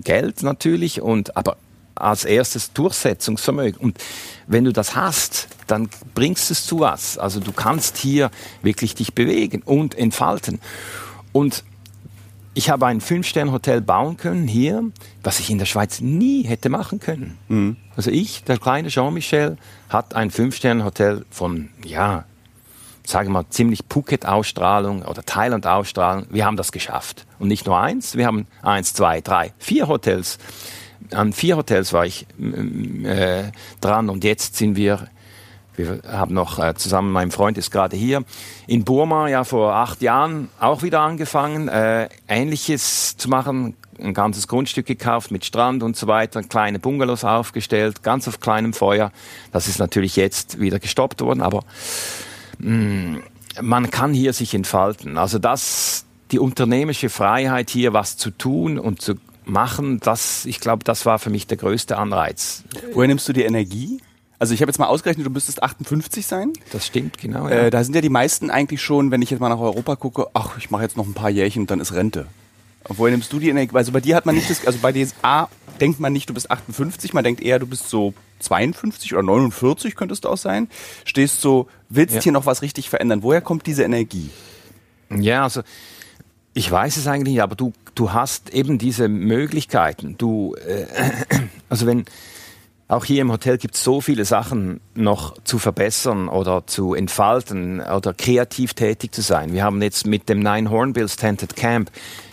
[0.03, 1.57] Geld natürlich und aber
[1.95, 3.81] als erstes Durchsetzungsvermögen.
[3.81, 3.99] Und
[4.47, 7.19] wenn du das hast, dann bringst es zu was.
[7.19, 8.31] Also du kannst hier
[8.63, 10.61] wirklich dich bewegen und entfalten.
[11.33, 11.65] Und
[12.55, 14.83] ich habe ein Fünf-Sterne-Hotel bauen können hier,
[15.23, 17.37] was ich in der Schweiz nie hätte machen können.
[17.97, 19.57] Also ich, der kleine Jean-Michel,
[19.89, 22.25] hat ein Fünf-Sterne-Hotel von, ja,
[23.09, 26.27] sagen wir mal, ziemlich Phuket-Ausstrahlung oder Thailand-Ausstrahlung.
[26.31, 27.27] Wir haben das geschafft.
[27.38, 30.38] Und nicht nur eins, wir haben eins, zwei, drei, vier Hotels.
[31.12, 32.27] An vier Hotels war ich
[33.05, 33.44] äh,
[33.81, 35.09] dran und jetzt sind wir
[35.79, 38.25] wir haben noch äh, zusammen, mein Freund ist gerade hier,
[38.66, 44.49] in Burma ja vor acht Jahren auch wieder angefangen, äh, Ähnliches zu machen, ein ganzes
[44.49, 49.12] Grundstück gekauft mit Strand und so weiter, kleine Bungalows aufgestellt, ganz auf kleinem Feuer.
[49.53, 51.62] Das ist natürlich jetzt wieder gestoppt worden, aber
[52.59, 55.18] man kann hier sich entfalten.
[55.18, 60.85] Also das, die unternehmerische Freiheit hier was zu tun und zu machen, das, ich glaube,
[60.85, 62.64] das war für mich der größte Anreiz.
[62.92, 64.01] Woher nimmst du die Energie?
[64.38, 66.53] Also ich habe jetzt mal ausgerechnet, du müsstest 58 sein.
[66.71, 67.49] Das stimmt, genau.
[67.49, 67.55] Ja.
[67.55, 70.29] Äh, da sind ja die meisten eigentlich schon, wenn ich jetzt mal nach Europa gucke,
[70.35, 72.27] ach, ich mache jetzt noch ein paar Jährchen und dann ist Rente.
[72.88, 73.74] Und woher nimmst du die Energie?
[73.77, 75.48] Also bei dir hat man nicht das, also bei dir ist A,
[75.81, 79.94] denkt man nicht, du bist 58, man denkt eher, du bist so 52 oder 49
[79.94, 80.68] könntest du auch sein.
[81.05, 82.22] Stehst so, willst Ja.
[82.22, 83.22] hier noch was richtig verändern.
[83.22, 84.31] Woher kommt diese Energie?
[85.11, 85.62] Ja, also
[86.55, 90.16] ich weiß es eigentlich nicht, aber du, du hast eben diese Möglichkeiten.
[90.18, 90.87] Du, äh,
[91.68, 92.05] also wenn
[92.88, 97.81] auch hier im Hotel gibt es so viele Sachen noch zu verbessern oder zu entfalten
[97.81, 99.53] oder kreativ tätig zu sein.
[99.53, 101.90] Wir haben jetzt mit dem Nine Hornbills Tented Camp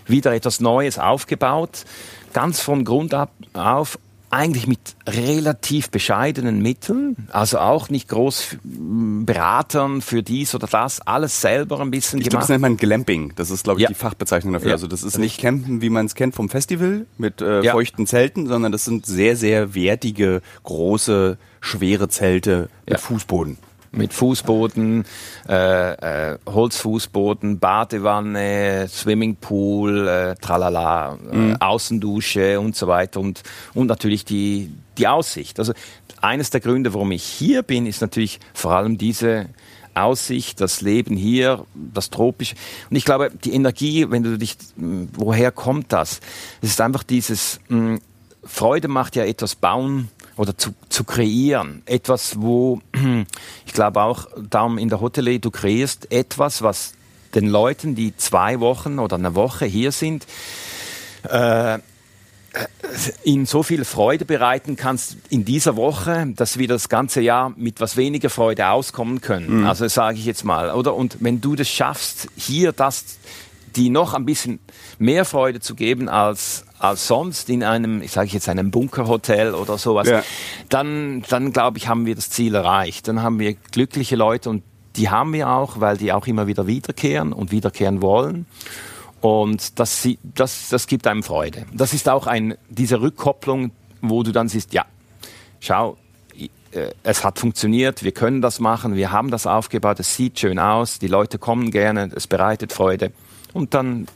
[0.08, 1.86] wieder etwas Neues aufgebaut,
[2.34, 3.98] ganz von Grund ab auf,
[4.32, 11.40] eigentlich mit relativ bescheidenen Mitteln, also auch nicht groß Beratern für dies oder das, alles
[11.42, 12.50] selber ein bisschen Ich glaube, das gemacht.
[12.50, 13.34] nennt man Glamping.
[13.36, 13.88] Das ist, glaube ich, Ja.
[13.90, 14.70] die Fachbezeichnung dafür.
[14.70, 14.74] Ja.
[14.76, 17.72] Also das ist nicht Campen, wie man es kennt vom Festival mit äh, Ja.
[17.72, 23.00] feuchten Zelten, sondern das sind sehr, sehr wertige, große, schwere Zelte mit.
[23.00, 23.58] Fußboden.
[23.96, 25.06] Mit Fußboden,
[25.48, 31.52] äh, äh, Holzfußboden, Badewanne, Swimmingpool, äh, tralala, Mhm.
[31.54, 33.42] äh, Außendusche und so weiter und,
[33.74, 35.60] und natürlich die, die Aussicht.
[35.60, 35.74] Also
[36.22, 39.48] eines der Gründe, warum ich hier bin, ist natürlich vor allem diese
[39.94, 42.56] Aussicht, das Leben hier, das Tropische.
[42.90, 46.20] Und ich glaube, die Energie, wenn du dich, mh, woher kommt das?
[46.62, 48.00] Es ist einfach dieses, mh,
[48.44, 51.82] Freude macht ja etwas bauen oder zu, zu kreieren.
[51.86, 52.82] Etwas, wo,
[53.66, 56.94] ich glaube auch, darum in der Hotelier, du kreierst etwas, was
[57.34, 60.26] den Leuten, die zwei Wochen oder eine Woche hier sind,
[61.30, 61.80] äh,
[63.24, 67.82] ihnen so viel Freude bereiten kannst in dieser Woche, dass wir das ganze Jahr mit
[67.82, 69.66] was weniger Freude auskommen können.
[69.66, 70.96] Also sage ich jetzt mal, oder?
[70.96, 73.18] Und wenn du das schaffst, hier das,
[73.76, 74.60] die noch ein bisschen
[75.00, 79.78] mehr Freude zu geben als als sonst in einem, ich sage jetzt einem Bunkerhotel oder
[79.78, 80.24] sowas, Ja.
[80.70, 83.08] dann, dann glaube ich, haben wir das Ziel erreicht.
[83.08, 84.64] Dann haben wir glückliche Leute und
[84.96, 88.46] die haben wir auch, weil die auch immer wieder wiederkehren und wiederkehren wollen.
[89.22, 91.66] Und das, das, das gibt einem Freude.
[91.74, 93.72] Das ist auch ein, diese Rückkopplung,
[94.02, 94.86] wo du dann siehst, ja,
[95.60, 95.98] schau,
[96.72, 100.60] äh, es hat funktioniert, wir können das machen, wir haben das aufgebaut, es sieht schön
[100.60, 103.12] aus, die Leute kommen gerne, es bereitet Freude
[103.56, 104.08] und dann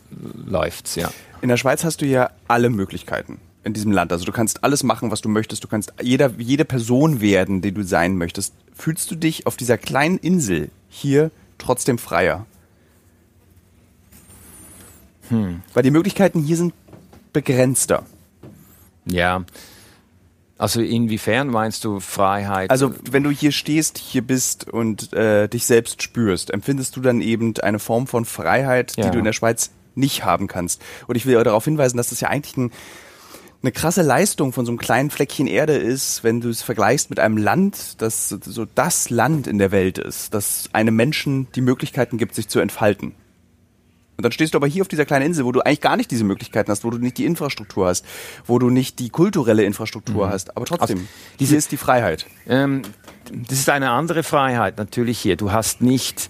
[0.45, 1.09] läuft's, ja.
[1.41, 4.11] In der Schweiz hast du ja alle Möglichkeiten in diesem Land.
[4.11, 5.63] Also du kannst alles machen, was du möchtest.
[5.63, 8.53] Du kannst jeder, jede Person werden, die du sein möchtest.
[8.75, 12.45] Fühlst du dich auf dieser kleinen Insel hier trotzdem freier?
[15.73, 16.73] Weil die Möglichkeiten hier sind
[17.31, 18.05] begrenzter.
[19.05, 19.45] Ja.
[20.59, 22.69] Also inwiefern meinst du Freiheit?
[22.69, 27.21] Also wenn du hier stehst, hier bist und äh, dich selbst spürst, empfindest du dann
[27.21, 29.05] eben eine Form von Freiheit, Ja.
[29.05, 30.81] die du in der Schweiz nicht haben kannst.
[31.07, 32.71] Und ich will darauf hinweisen, dass das ja eigentlich ein
[33.61, 37.19] eine krasse Leistung von so einem kleinen Fleckchen Erde ist, wenn du es vergleichst mit
[37.19, 42.17] einem Land, das so das Land in der Welt ist, das einem Menschen die Möglichkeiten
[42.17, 43.15] gibt, sich zu entfalten.
[44.19, 46.11] Und dann stehst du aber hier auf dieser kleinen Insel, wo du eigentlich gar nicht
[46.11, 48.03] diese Möglichkeiten hast, wo du nicht die Infrastruktur hast,
[48.45, 50.31] wo du nicht die kulturelle Infrastruktur mhm.
[50.31, 50.57] hast.
[50.57, 52.25] Aber trotzdem, also, diese ist die Freiheit.
[52.45, 52.81] Ähm,
[53.31, 55.37] das ist eine andere Freiheit natürlich hier.
[55.37, 56.29] Du hast nicht,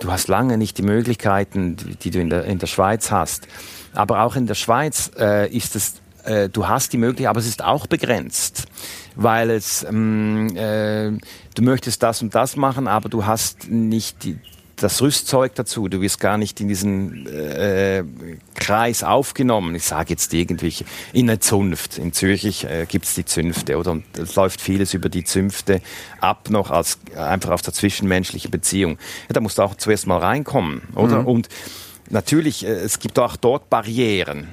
[0.00, 3.46] du hast lange nicht die Möglichkeiten, die du in der, in der Schweiz hast.
[3.92, 7.46] Aber auch in der Schweiz äh, ist es, äh, du hast die Möglichkeit, aber es
[7.46, 8.68] ist auch begrenzt
[9.14, 11.10] weil es ähm, äh,
[11.54, 14.38] du möchtest das und das machen, aber du hast nicht die,
[14.82, 15.88] das Rüstzeug dazu.
[15.88, 18.04] Du wirst gar nicht in diesen äh,
[18.54, 19.74] Kreis aufgenommen.
[19.74, 20.74] Ich sage jetzt irgendwie
[21.12, 21.98] in eine Zunft.
[21.98, 25.80] In Zürich äh, gibt es die Zünfte oder es läuft vieles über die Zünfte
[26.20, 28.98] ab noch als einfach auf der zwischenmenschlichen Beziehung.
[29.28, 31.20] Ja, da musst du auch zuerst mal reinkommen, oder?
[31.20, 31.26] Mhm.
[31.26, 31.48] Und
[32.10, 34.48] natürlich, äh, es gibt auch dort Barrieren.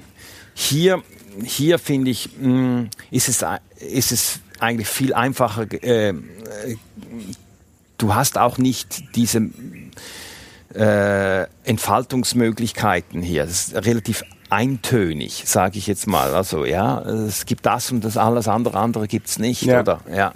[0.53, 1.01] Hier,
[1.43, 3.45] hier finde ich, mh, mm, ist es,
[3.79, 5.71] ist es eigentlich viel einfacher.
[5.83, 6.13] Äh,
[7.99, 9.49] du hast auch nicht diese
[10.73, 13.45] äh, Entfaltungsmöglichkeiten hier.
[13.45, 16.33] Das ist relativ eintönig, sage ich jetzt mal.
[16.33, 19.81] Also ja, es gibt das und das alles andere, andere gibt's nicht, ja.
[19.81, 20.01] oder?
[20.13, 20.33] Ja,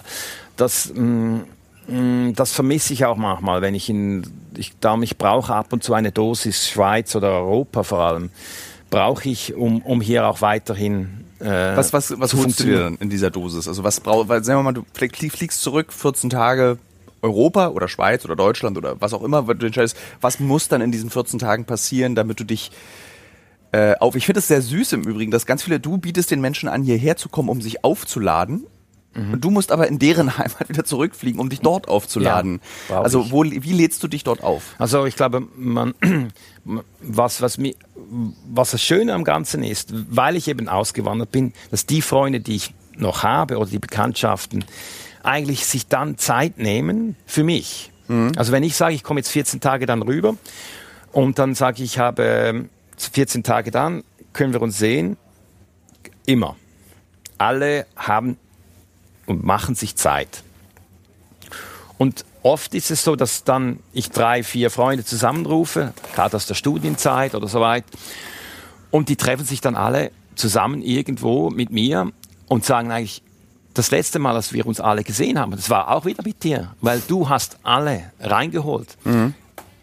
[0.56, 0.92] das.
[0.94, 1.44] Mh,
[1.88, 4.24] mm, mm, das vermisse ich auch manchmal, wenn ich in,
[4.56, 8.30] ich, darum ich brauche ab und zu eine Dosis Schweiz oder Europa vor allem,
[8.90, 12.96] brauche ich, um, um hier auch weiterhin äh, was was was holst du dir dann
[12.96, 13.68] in dieser Dosis?
[13.68, 16.78] Also was brauchst, weil sagen wir mal, du fliegst zurück, 14 Tage,
[17.24, 20.92] Europa oder Schweiz oder Deutschland oder was auch immer du entscheidest, was muss dann in
[20.92, 22.70] diesen 14 Tagen passieren, damit du dich
[23.72, 24.14] äh, auf.
[24.14, 26.82] Ich finde es sehr süß im Übrigen, dass ganz viele, du bietest den Menschen an,
[26.82, 28.66] hierher zu kommen, um sich aufzuladen.
[29.14, 29.32] Mhm.
[29.34, 32.60] Und du musst aber in deren Heimat wieder zurückfliegen, um dich dort aufzuladen.
[32.88, 34.74] Ja, also wo, wie lädst du dich dort auf?
[34.78, 35.94] Also ich glaube, man,
[37.00, 37.74] was, was, mir,
[38.48, 42.56] was das Schöne am Ganzen ist, weil ich eben ausgewandert bin, dass die Freunde, die
[42.56, 44.64] ich noch habe oder die Bekanntschaften,
[45.24, 47.90] eigentlich sich dann Zeit nehmen für mich.
[48.08, 48.32] Mhm.
[48.36, 50.36] Also wenn ich sage, ich komme jetzt 14 Tage dann rüber
[51.12, 55.16] und dann sage ich, ich habe 14 ähm, Tage dann, können wir uns sehen,
[56.26, 56.56] immer.
[57.38, 58.36] Alle haben
[59.26, 60.42] und machen sich Zeit.
[61.98, 66.54] Und oft ist es so, dass dann ich drei, vier Freunde zusammenrufe, gerade aus der
[66.54, 67.84] Studienzeit oder so weit,
[68.90, 72.10] und die treffen sich dann alle zusammen irgendwo mit mir
[72.48, 73.22] und sagen eigentlich,
[73.74, 76.74] das letzte Mal, als wir uns alle gesehen haben, das war auch wieder mit dir,
[76.80, 78.96] weil du hast alle reingeholt.
[79.04, 79.34] Mhm.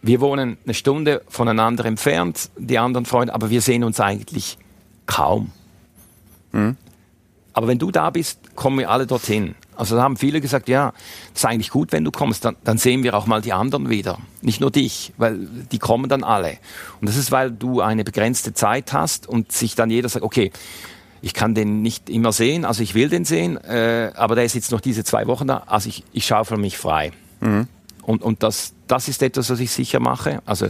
[0.01, 4.57] Wir wohnen eine Stunde voneinander entfernt, die anderen Freunde, aber wir sehen uns eigentlich
[5.05, 5.51] kaum.
[6.51, 6.77] Mhm.
[7.53, 9.55] Aber wenn du da bist, kommen wir alle dorthin.
[9.75, 10.93] Also da haben viele gesagt, ja,
[11.33, 13.89] das ist eigentlich gut, wenn du kommst, dann, dann sehen wir auch mal die anderen
[13.89, 14.19] wieder.
[14.41, 16.57] Nicht nur dich, weil die kommen dann alle.
[17.01, 20.51] Und das ist, weil du eine begrenzte Zeit hast und sich dann jeder sagt, okay,
[21.21, 24.55] ich kann den nicht immer sehen, also ich will den sehen, äh, aber der ist
[24.55, 27.11] jetzt noch diese zwei Wochen da, also ich, ich schaufel mich frei.
[27.41, 27.67] Mhm.
[28.03, 30.41] Und, und das, das ist etwas, was ich sicher mache.
[30.45, 30.67] Also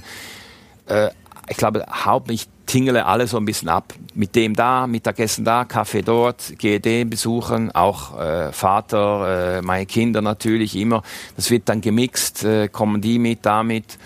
[0.87, 1.09] äh,
[1.47, 3.93] ich glaube, hauptsächlich tingle alle so ein bisschen ab.
[4.13, 9.85] Mit dem da, Mittagessen da, Kaffee dort, gehe den besuchen, auch äh, Vater, äh, meine
[9.85, 11.03] Kinder natürlich immer.
[11.35, 13.97] Das wird dann gemixt, äh, kommen die mit, damit.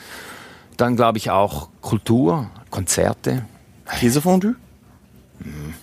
[0.77, 3.45] Dann glaube ich auch Kultur, Konzerte.
[3.99, 4.55] Käsefondue?
[5.39, 5.73] Mhm.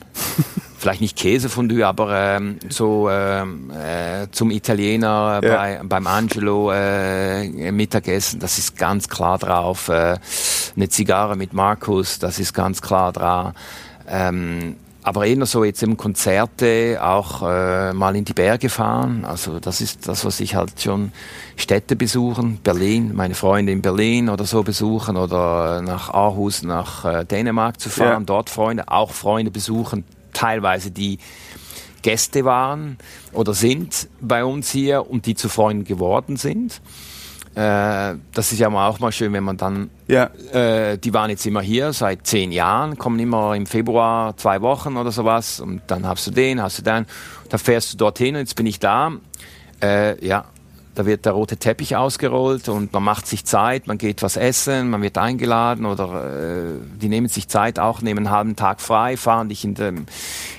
[0.79, 5.57] Vielleicht nicht Käsefondue, aber ähm, so ähm, äh, zum Italiener ja.
[5.57, 9.89] bei, beim Angelo äh, Mittagessen, das ist ganz klar drauf.
[9.89, 10.19] Äh,
[10.75, 13.53] eine Zigarre mit Markus, das ist ganz klar drauf.
[14.09, 19.25] Ähm, aber eher so jetzt im Konzerte auch äh, mal in die Berge fahren.
[19.25, 21.13] Also das ist das, was ich halt schon
[21.57, 27.25] Städte besuchen, Berlin, meine Freunde in Berlin oder so besuchen oder nach Aarhus, nach äh,
[27.25, 28.27] Dänemark zu fahren, ja.
[28.27, 31.19] dort Freunde, auch Freunde besuchen, teilweise die
[32.03, 32.99] Gäste waren
[33.33, 36.81] oder sind bei uns hier und die zu Freunden geworden sind.
[37.55, 40.31] Äh, das ist ja auch mal schön, wenn man dann, ja.
[40.53, 44.97] äh, die waren jetzt immer hier seit zehn Jahren, kommen immer im Februar zwei Wochen
[44.97, 47.05] oder sowas und dann hast du den, hast du den,
[47.51, 49.13] dann fährst du dorthin und jetzt bin ich da.
[49.83, 50.47] Äh, ja,
[50.95, 54.91] da wird der rote Teppich ausgerollt und man macht sich Zeit, man geht was essen,
[54.91, 59.17] man wird eingeladen oder äh, die nehmen sich Zeit auch, nehmen einen halben Tag frei,
[59.17, 60.07] fahren dich in, dem,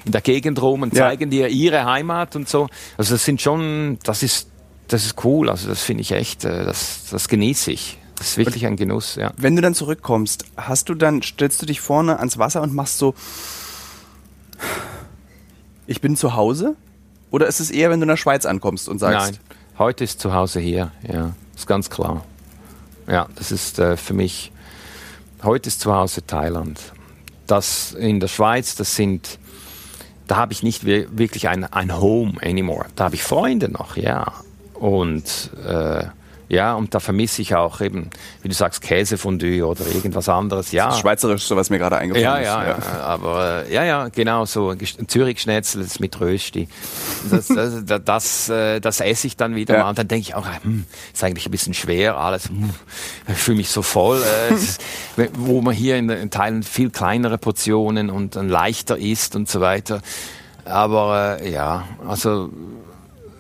[0.06, 1.10] in der Gegend rum und ja.
[1.10, 2.68] zeigen dir ihre Heimat und so.
[2.98, 4.50] Also das sind schon, das ist,
[4.94, 7.98] das ist cool, also das finde ich echt, äh, das, das genieße ich.
[8.16, 9.34] Das ist wirklich ein Genuss, ja.
[9.38, 13.00] Wenn du dann zurückkommst, hast du dann, stellst du dich vorne ans Wasser und machst
[13.00, 13.16] so,
[15.88, 16.76] ich bin zu Hause?
[17.32, 19.40] Oder ist es eher, wenn du in der Schweiz ankommst und sagst, Nein
[19.80, 22.24] Heute ist zu Hause hier, ja, ist ganz klar.
[23.08, 24.52] Ja, das ist äh, für mich,
[25.42, 26.80] heute ist zu Hause Thailand.
[27.48, 29.40] Das in der Schweiz, das sind
[30.28, 32.86] da habe ich nicht wirklich ein, ein Home anymore.
[32.96, 34.32] Da habe ich Freunde noch, ja.
[34.74, 36.06] Und äh,
[36.54, 38.12] ja, und da vermisse ich auch eben,
[38.44, 40.72] wie du sagst, Käsefondue oder irgendwas anderes.
[40.72, 40.90] Ja.
[40.90, 42.46] Das Schweizerisch, so was mir gerade eingefallen ja, ist.
[42.46, 44.76] Ja, ja, aber äh, ja, ja, genau so.
[44.76, 46.68] Zürich-Schnetzel mit Rösti.
[47.32, 49.84] Das, das, das, das, äh, das esse ich dann wieder ja.
[49.84, 49.90] mal.
[49.90, 52.50] Und dann denke ich auch, hm, ist eigentlich ein bisschen schwer alles.
[52.50, 52.70] Hm,
[53.28, 54.22] ich fühle mich so voll.
[54.22, 59.50] Äh, wo man hier in, in Teilen viel kleinere Portionen und dann leichter isst und
[59.50, 60.02] so weiter.
[60.66, 62.52] Aber äh, ja, also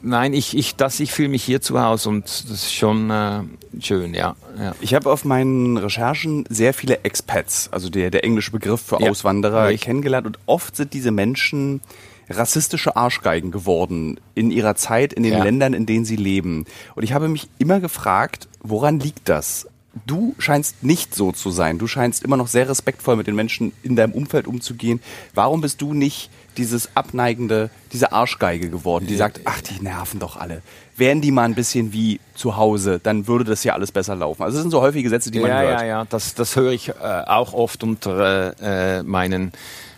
[0.03, 3.41] nein, ich, ich, ich fühle mich hier zu Hause und das ist schon äh,
[3.79, 4.35] schön, ja.
[4.59, 4.75] ja.
[4.81, 9.09] Ich habe auf meinen Recherchen sehr viele Expats, also der, der englische Begriff für ja,
[9.09, 9.81] Auswanderer, richtig.
[9.81, 11.81] kennengelernt und oft sind diese Menschen
[12.29, 15.43] rassistische Arschgeigen geworden in ihrer Zeit in den ja.
[15.43, 16.65] Ländern, in denen sie leben.
[16.95, 19.67] Und ich habe mich immer gefragt, woran liegt das?
[20.05, 21.77] Du scheinst nicht so zu sein.
[21.77, 25.01] Du scheinst immer noch sehr respektvoll mit den Menschen in deinem Umfeld umzugehen.
[25.35, 30.37] Warum bist du nicht dieses abneigende, diese Arschgeige geworden, die sagt, ach, die nerven doch
[30.37, 30.61] alle.
[30.95, 34.43] Wären die mal ein bisschen wie zu Hause, dann würde das ja alles besser laufen.
[34.43, 35.79] Also das sind so häufige Sätze, die man ja, hört.
[35.81, 36.93] Ja, ja, das, das höre ich äh,
[37.25, 39.51] auch oft unter äh, meinen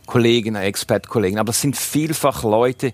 [0.05, 1.39] Kollegen, Expat-Kollegen.
[1.39, 2.93] Aber es sind vielfach Leute, mm,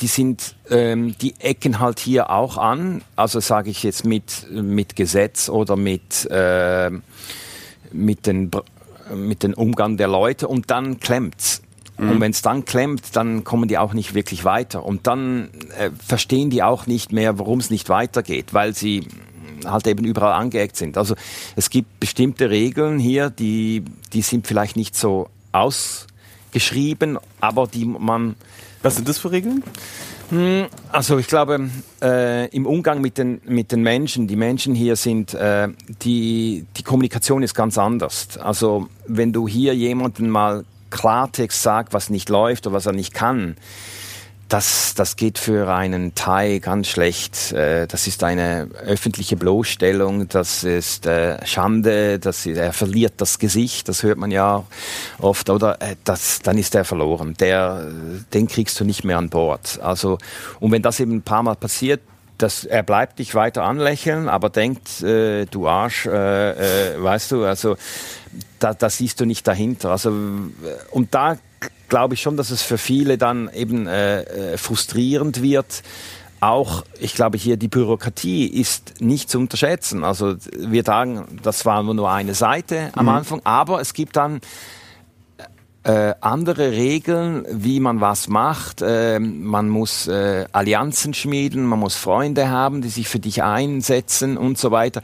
[0.00, 3.02] die sind, ähm, die ecken halt hier auch an.
[3.16, 6.90] Also sage ich jetzt mit, mit Gesetz oder mit, äh,
[7.92, 8.50] mit den
[9.14, 11.62] mit dem Umgang der Leute und dann klemmt's.
[11.96, 12.10] Mhm.
[12.10, 14.84] Und wenn es dann klemmt, dann kommen die auch nicht wirklich weiter.
[14.84, 19.06] Und dann äh, verstehen die auch nicht mehr, warum es nicht weitergeht, weil sie
[19.64, 20.96] halt eben überall angeeckt sind.
[20.96, 21.14] Also
[21.56, 28.36] es gibt bestimmte Regeln hier, die, die sind vielleicht nicht so ausgeschrieben, aber die man...
[28.82, 29.62] Was sind das für Regeln?
[30.30, 31.70] Hm, also ich glaube,
[32.02, 35.68] äh, im Umgang mit den, mit den Menschen, die Menschen hier sind, äh,
[36.02, 38.36] die, die Kommunikation ist ganz anders.
[38.38, 43.14] Also wenn du hier jemanden mal Klartext sagt, was nicht läuft oder was er nicht
[43.14, 43.56] kann,
[44.48, 47.52] das, das geht für einen Thai ganz schlecht.
[47.52, 53.38] Äh, das ist eine öffentliche Bloßstellung, das ist äh, Schande, das ist, er verliert das
[53.38, 54.64] Gesicht, das hört man ja
[55.18, 57.34] oft, oder äh, das, dann ist er verloren.
[57.38, 57.86] Der,
[58.32, 59.80] den kriegst du nicht mehr an Bord.
[59.82, 60.18] Also,
[60.60, 62.00] und wenn das eben ein paar Mal passiert,
[62.38, 67.44] das, er bleibt dich weiter anlächeln, aber denkt, äh, du Arsch, äh, äh, weißt du,
[67.44, 67.76] also
[68.60, 69.90] da, da siehst du nicht dahinter.
[69.90, 70.10] Also,
[70.90, 71.36] und da
[71.88, 75.82] glaube ich schon, dass es für viele dann eben äh, äh, frustrierend wird.
[76.40, 80.04] Auch, ich glaube, hier die Bürokratie ist nicht zu unterschätzen.
[80.04, 83.12] Also wir sagen, das war nur eine Seite am mhm.
[83.12, 84.40] Anfang, aber es gibt dann
[85.88, 88.82] äh, andere Regeln, wie man was macht.
[88.82, 94.36] Äh, man muss äh, Allianzen schmieden, man muss Freunde haben, die sich für dich einsetzen
[94.36, 95.00] und so weiter.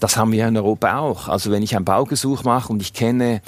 [0.00, 1.28] Das haben wir in Europa auch.
[1.28, 3.40] Also wenn ich ein Baugesuch mache und ich kenne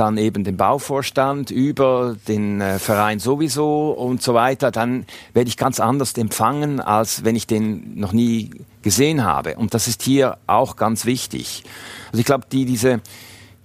[0.00, 5.58] dann eben den Bauvorstand über den äh, Verein sowieso und so weiter, dann werde ich
[5.58, 9.56] ganz anders empfangen, als wenn ich den noch nie gesehen habe.
[9.56, 11.64] Und das ist hier auch ganz wichtig.
[12.06, 13.02] Also ich glaube, die, diese,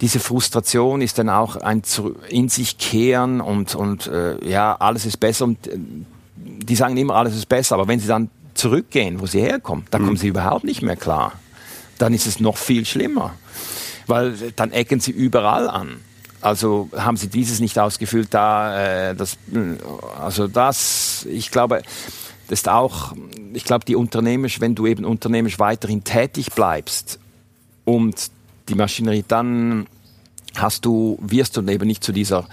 [0.01, 1.83] diese Frustration ist dann auch ein
[2.27, 5.45] in sich kehren und, und äh, ja, alles ist besser.
[5.45, 5.77] Und äh,
[6.35, 10.01] die sagen immer, alles ist besser, aber wenn sie dann zurückgehen, wo sie herkommen, dann
[10.01, 10.05] mhm.
[10.05, 11.31] kommen sie überhaupt nicht mehr klar.
[11.97, 13.35] Dann ist es noch viel schlimmer,
[14.05, 16.01] weil dann ecken sie überall an.
[16.45, 19.35] Also haben sie dieses nicht ausgefüllt, da, äh, das,
[20.19, 21.81] also das, ich glaube,
[22.47, 23.13] das ist auch,
[23.53, 27.17] ich glaube, die unternehmerisch, wenn du eben unternehmerisch weiterhin tätig bleibst
[27.83, 28.29] und
[28.69, 29.87] die Maschinerie, dann
[30.55, 32.47] hast du, wirst du eben nicht zu dieser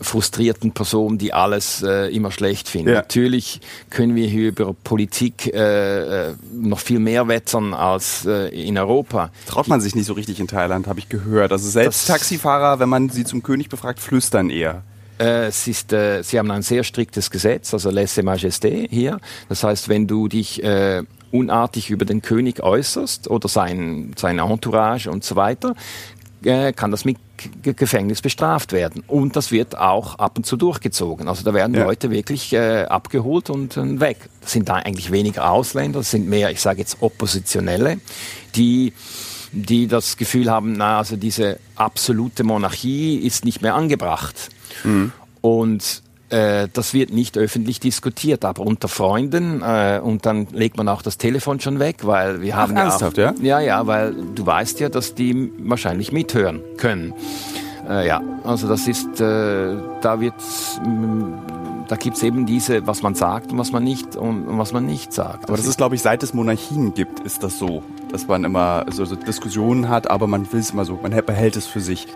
[0.00, 2.94] frustrierten Person, die alles äh, immer schlecht findet.
[2.94, 3.00] Ja.
[3.00, 3.60] Natürlich
[3.90, 9.30] können wir hier über Politik äh, äh, noch viel mehr wettern als äh, in Europa.
[9.46, 11.52] Traut man sich nicht so richtig in Thailand, habe ich gehört.
[11.52, 14.82] Also selbst das Taxifahrer, wenn man sie zum König befragt, flüstern eher.
[15.18, 19.20] Äh, es ist, äh, sie haben ein sehr striktes Gesetz, also Laissez Majesté hier.
[19.50, 25.10] Das heißt, wenn du dich äh, unartig über den König äußerst oder sein, sein Entourage
[25.10, 25.74] und so weiter,
[26.42, 27.18] kann das mit
[27.62, 29.02] Gefängnis bestraft werden.
[29.06, 31.28] Und das wird auch ab und zu durchgezogen.
[31.28, 31.84] Also da werden ja.
[31.84, 34.28] Leute wirklich äh, abgeholt und äh, weg.
[34.40, 37.98] Das sind da eigentlich weniger Ausländer, das sind mehr, ich sage jetzt, Oppositionelle,
[38.54, 38.92] die
[39.52, 44.48] die das Gefühl haben, na, also diese absolute Monarchie ist nicht mehr angebracht.
[44.84, 45.12] Mhm.
[45.40, 50.88] Und äh, das wird nicht öffentlich diskutiert, aber unter Freunden äh, und dann legt man
[50.88, 53.34] auch das Telefon schon weg, weil wir haben Ach, ja, ernsthaft, ja?
[53.40, 57.14] Ja, ja, weil du weißt ja, dass die wahrscheinlich mithören können.
[57.88, 60.34] Äh, ja, also das ist, äh, da wird,
[60.84, 61.32] mm,
[61.88, 64.86] da gibt's eben diese, was man sagt und was man nicht und, und was man
[64.86, 65.44] nicht sagt.
[65.44, 68.44] Aber das, das ist, glaube ich, seit es Monarchien gibt, ist das so, dass man
[68.44, 71.80] immer so, so Diskussionen hat, aber man will es immer so, man behält es für
[71.80, 72.06] sich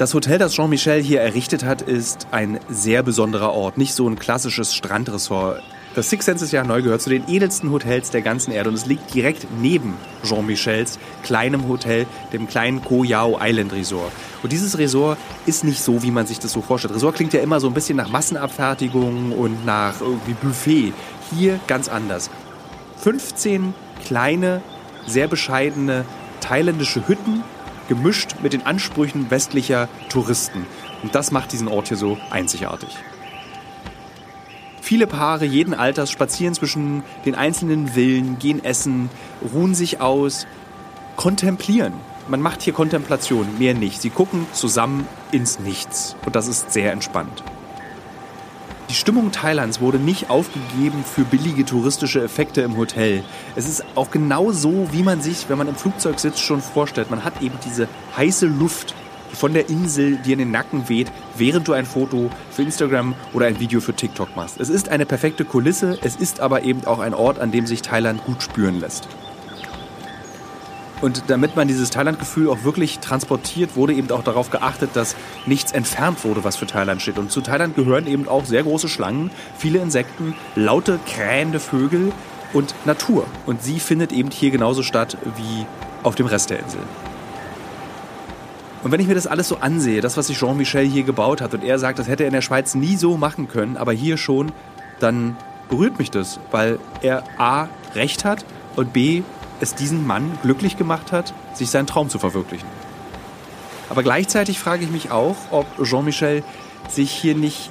[0.00, 3.76] Das Hotel, das Jean-Michel hier errichtet hat, ist ein sehr besonderer Ort.
[3.76, 5.62] Nicht so ein klassisches Strandressort.
[5.94, 8.86] Das Six Senses Jahr neu gehört zu den edelsten Hotels der ganzen Erde und es
[8.86, 14.10] liegt direkt neben Jean-Michels kleinem Hotel, dem kleinen Koh Yao Island Resort.
[14.42, 16.94] Und dieses Resort ist nicht so, wie man sich das so vorstellt.
[16.94, 20.94] Resort klingt ja immer so ein bisschen nach Massenabfertigung und nach irgendwie Buffet.
[21.36, 22.30] Hier ganz anders.
[23.02, 23.74] 15
[24.06, 24.62] kleine,
[25.06, 26.06] sehr bescheidene
[26.40, 27.44] thailändische Hütten
[27.90, 30.64] gemischt mit den Ansprüchen westlicher Touristen.
[31.02, 32.96] Und das macht diesen Ort hier so einzigartig.
[34.80, 39.10] Viele Paare jeden Alters spazieren zwischen den einzelnen Villen, gehen essen,
[39.52, 40.46] ruhen sich aus,
[41.16, 41.94] kontemplieren.
[42.28, 44.00] Man macht hier Kontemplation, mehr nicht.
[44.00, 46.14] Sie gucken zusammen ins Nichts.
[46.24, 47.42] Und das ist sehr entspannt.
[48.90, 53.22] Die Stimmung Thailands wurde nicht aufgegeben für billige touristische Effekte im Hotel.
[53.54, 57.08] Es ist auch genau so, wie man sich, wenn man im Flugzeug sitzt, schon vorstellt.
[57.08, 57.86] Man hat eben diese
[58.16, 58.96] heiße Luft
[59.32, 63.46] von der Insel dir in den Nacken weht, während du ein Foto für Instagram oder
[63.46, 64.58] ein Video für TikTok machst.
[64.58, 67.82] Es ist eine perfekte Kulisse, es ist aber eben auch ein Ort, an dem sich
[67.82, 69.06] Thailand gut spüren lässt.
[71.00, 75.72] Und damit man dieses Thailand-Gefühl auch wirklich transportiert, wurde eben auch darauf geachtet, dass nichts
[75.72, 77.18] entfernt wurde, was für Thailand steht.
[77.18, 82.12] Und zu Thailand gehören eben auch sehr große Schlangen, viele Insekten, laute, krähende Vögel
[82.52, 83.24] und Natur.
[83.46, 85.66] Und sie findet eben hier genauso statt wie
[86.02, 86.80] auf dem Rest der Insel.
[88.82, 91.52] Und wenn ich mir das alles so ansehe, das, was sich Jean-Michel hier gebaut hat,
[91.52, 94.16] und er sagt, das hätte er in der Schweiz nie so machen können, aber hier
[94.16, 94.52] schon,
[95.00, 95.36] dann
[95.68, 98.44] berührt mich das, weil er A, Recht hat
[98.76, 99.22] und B,
[99.60, 102.68] es diesen Mann glücklich gemacht hat, sich seinen Traum zu verwirklichen.
[103.88, 106.42] Aber gleichzeitig frage ich mich auch, ob Jean-Michel
[106.88, 107.70] sich hier nicht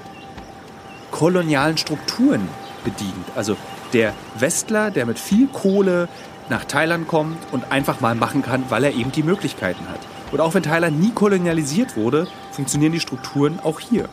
[1.12, 2.48] kolonialen Strukturen
[2.84, 3.26] bedient.
[3.36, 3.56] Also
[3.94, 6.08] der Westler, der mit viel Kohle
[6.50, 10.00] nach Thailand kommt und einfach mal machen kann, weil er eben die Möglichkeiten hat.
[10.32, 14.10] Und auch wenn Thailand nie kolonialisiert wurde, funktionieren die Strukturen auch hier.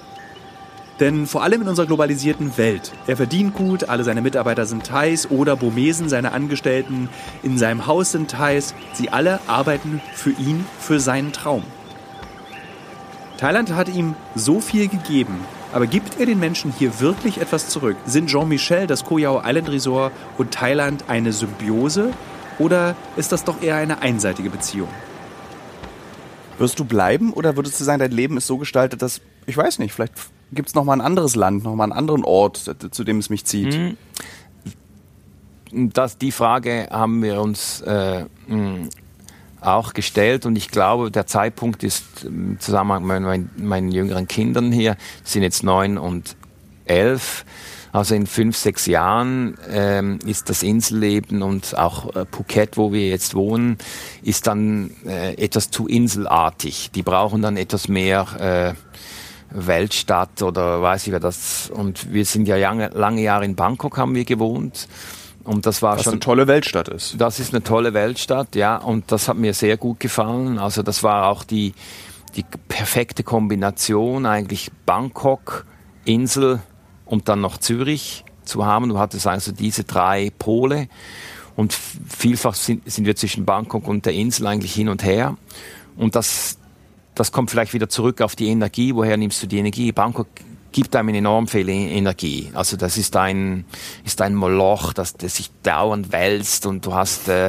[0.99, 5.31] Denn vor allem in unserer globalisierten Welt, er verdient gut, alle seine Mitarbeiter sind Thais
[5.31, 7.11] oder Burmesen, seine Angestellten
[7.43, 11.65] in seinem Haus sind Thais, sie alle arbeiten für ihn, für seinen Traum.
[13.37, 15.45] Thailand hat ihm so viel gegeben,
[15.75, 17.97] aber gibt er den Menschen hier wirklich etwas zurück?
[18.07, 22.13] Sind Jean-Michel, das Koh Yao Island Resort und Thailand eine Symbiose
[22.59, 24.89] oder ist das doch eher eine einseitige Beziehung?
[26.57, 29.79] Wirst du bleiben oder würdest du sagen, dein Leben ist so gestaltet, dass, ich weiß
[29.79, 30.15] nicht, vielleicht
[30.53, 33.77] gibt es nochmal ein anderes Land, nochmal einen anderen Ort, zu dem es mich zieht?
[33.77, 33.97] Mhm.
[35.93, 38.25] Das, die Frage haben wir uns äh,
[39.61, 44.73] auch gestellt und ich glaube, der Zeitpunkt ist im Zusammenhang mit meinen, meinen jüngeren Kindern
[44.73, 46.37] hier, sind jetzt neun und
[46.85, 47.45] elf.
[47.93, 53.09] Also in fünf, sechs Jahren ähm, ist das Inselleben und auch äh, Phuket, wo wir
[53.09, 53.79] jetzt wohnen,
[54.23, 56.91] ist dann äh, etwas zu inselartig.
[56.95, 58.86] Die brauchen dann etwas mehr äh,
[59.51, 61.71] Weltstadt oder weiß ich wer das.
[61.71, 64.89] Und wir sind ja lange, lange Jahre in Bangkok haben wir gewohnt.
[65.45, 67.21] Und das war Was schon eine tolle Weltstadt ist.
[67.21, 68.77] Das ist eine tolle Weltstadt, ja.
[68.77, 70.59] Und das hat mir sehr gut gefallen.
[70.59, 71.73] Also das war auch die,
[72.35, 75.65] die perfekte Kombination, eigentlich Bangkok,
[76.05, 76.61] Insel
[77.05, 78.89] und dann noch Zürich zu haben.
[78.89, 80.89] Du hattest also diese drei Pole.
[81.55, 85.37] Und vielfach sind, sind wir zwischen Bangkok und der Insel eigentlich hin und her.
[85.97, 86.59] Und das,
[87.17, 88.95] das kommt vielleicht wieder zurück auf die Energie.
[88.95, 89.91] Woher nimmst du die Energie?
[89.91, 90.29] Bangkok
[90.77, 92.51] gibt einem enorm viel e- Energie.
[92.53, 93.65] Also das ist ein,
[94.05, 97.49] ist ein Moloch, das, das sich dauernd wälzt und du hast äh,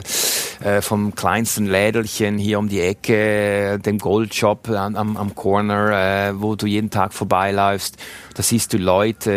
[0.64, 6.56] äh, vom kleinsten Lädelchen hier um die Ecke, dem Goldshop am, am Corner, äh, wo
[6.56, 7.98] du jeden Tag vorbeiläufst.
[8.34, 9.32] Da siehst du Leute,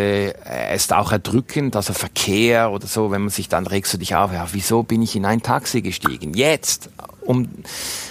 [0.45, 3.97] äh, es ist auch erdrückend, also Verkehr oder so, wenn man sich dann regst du
[3.97, 6.33] dich auf, ja, wieso bin ich in ein Taxi gestiegen?
[6.33, 6.89] Jetzt!
[7.31, 7.49] Um,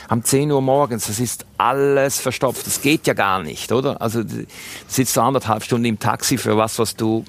[0.08, 2.66] um 10 Uhr morgens, das ist alles verstopft.
[2.66, 4.00] Das geht ja gar nicht, oder?
[4.00, 4.22] Also
[4.88, 7.24] sitzt du anderthalb Stunden im Taxi für was, was du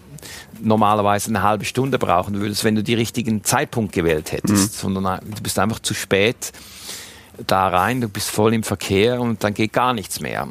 [0.62, 4.76] normalerweise eine halbe Stunde brauchen würdest, wenn du die richtigen Zeitpunkt gewählt hättest.
[4.76, 4.96] Mhm.
[4.96, 6.54] Sondern äh, du bist einfach zu spät
[7.48, 10.48] da rein, du bist voll im Verkehr und dann geht gar nichts mehr.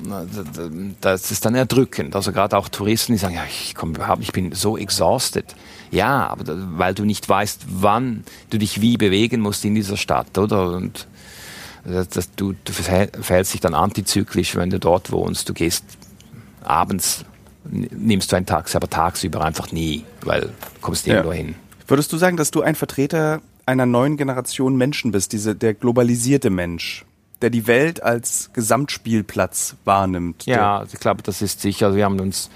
[1.01, 2.17] Das ist dann erdrückend.
[2.17, 5.45] Also gerade auch Touristen, die sagen, ja, ich komme überhaupt, ich bin so exhausted.
[5.91, 6.45] Ja, aber
[6.79, 10.71] weil du nicht weißt, wann du dich wie bewegen musst in dieser Stadt, oder?
[10.73, 11.07] Und
[11.85, 15.49] das, das, du, du verhältst dich dann antizyklisch, wenn du dort wohnst.
[15.49, 15.85] Du gehst
[16.63, 17.25] abends,
[17.65, 20.49] nimmst du ein Taxi, aber tagsüber einfach nie, weil du
[20.81, 21.39] kommst nirgendwo Ja.
[21.39, 21.55] hin.
[21.87, 26.51] Würdest du sagen, dass du ein Vertreter einer neuen Generation Menschen bist, diese, der globalisierte
[26.51, 27.05] Mensch,
[27.43, 30.47] der die Welt als Gesamtspielplatz wahrnimmt?
[30.47, 31.87] Ja, ich glaube, das ist sicher.
[31.87, 32.51] Also wir haben uns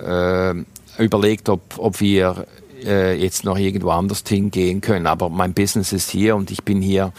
[0.00, 0.54] äh,
[0.98, 2.46] überlegt, ob, ob wir
[2.84, 5.06] äh, jetzt noch irgendwo anders hingehen können.
[5.06, 7.12] Aber mein Business ist hier und ich bin hier.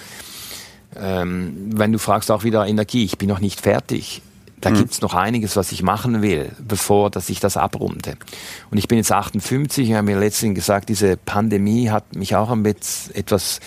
[0.97, 4.21] Ähm, wenn du fragst auch wieder Energie, ich bin noch nicht fertig.
[4.61, 4.75] Da mhm.
[4.75, 8.17] gibt's noch einiges, was ich machen will, bevor dass ich das abrunde.
[8.71, 12.49] Und ich bin jetzt 58, ich habe mir letztens gesagt, diese Pandemie hat mich auch
[12.49, 13.59] ein bisschen etwas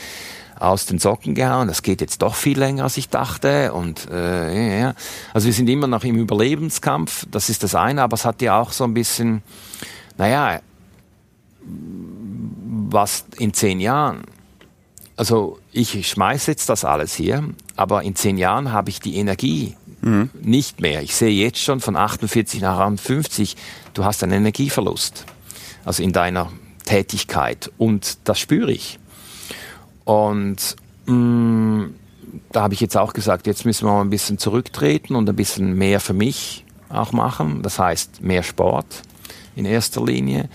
[0.58, 1.68] aus den Socken gehauen.
[1.68, 3.72] Das geht jetzt doch viel länger, als ich dachte.
[3.72, 4.94] Und äh, ja.
[5.32, 7.26] Also wir sind immer noch im Überlebenskampf.
[7.30, 9.42] Das ist das eine, aber es hat ja auch so ein bisschen,
[10.16, 10.60] naja,
[11.60, 14.22] was in zehn Jahren.
[15.18, 17.42] Also ich schmeiße jetzt das alles hier,
[17.74, 20.30] aber in zehn Jahren habe ich die Energie mhm.
[20.40, 21.02] nicht mehr.
[21.02, 23.56] Ich sehe jetzt schon von 48 nach 58,
[23.94, 25.26] du hast einen Energieverlust.
[25.84, 26.52] Also in deiner
[26.84, 27.68] Tätigkeit.
[27.78, 29.00] Und das spüre ich.
[30.04, 31.94] Und mh, mm,
[32.52, 35.34] da habe ich jetzt auch gesagt, jetzt müssen wir mal ein bisschen zurücktreten und ein
[35.34, 37.62] bisschen mehr für mich auch machen.
[37.62, 39.02] Das heißt mehr Sport
[39.56, 40.48] in erster Linie.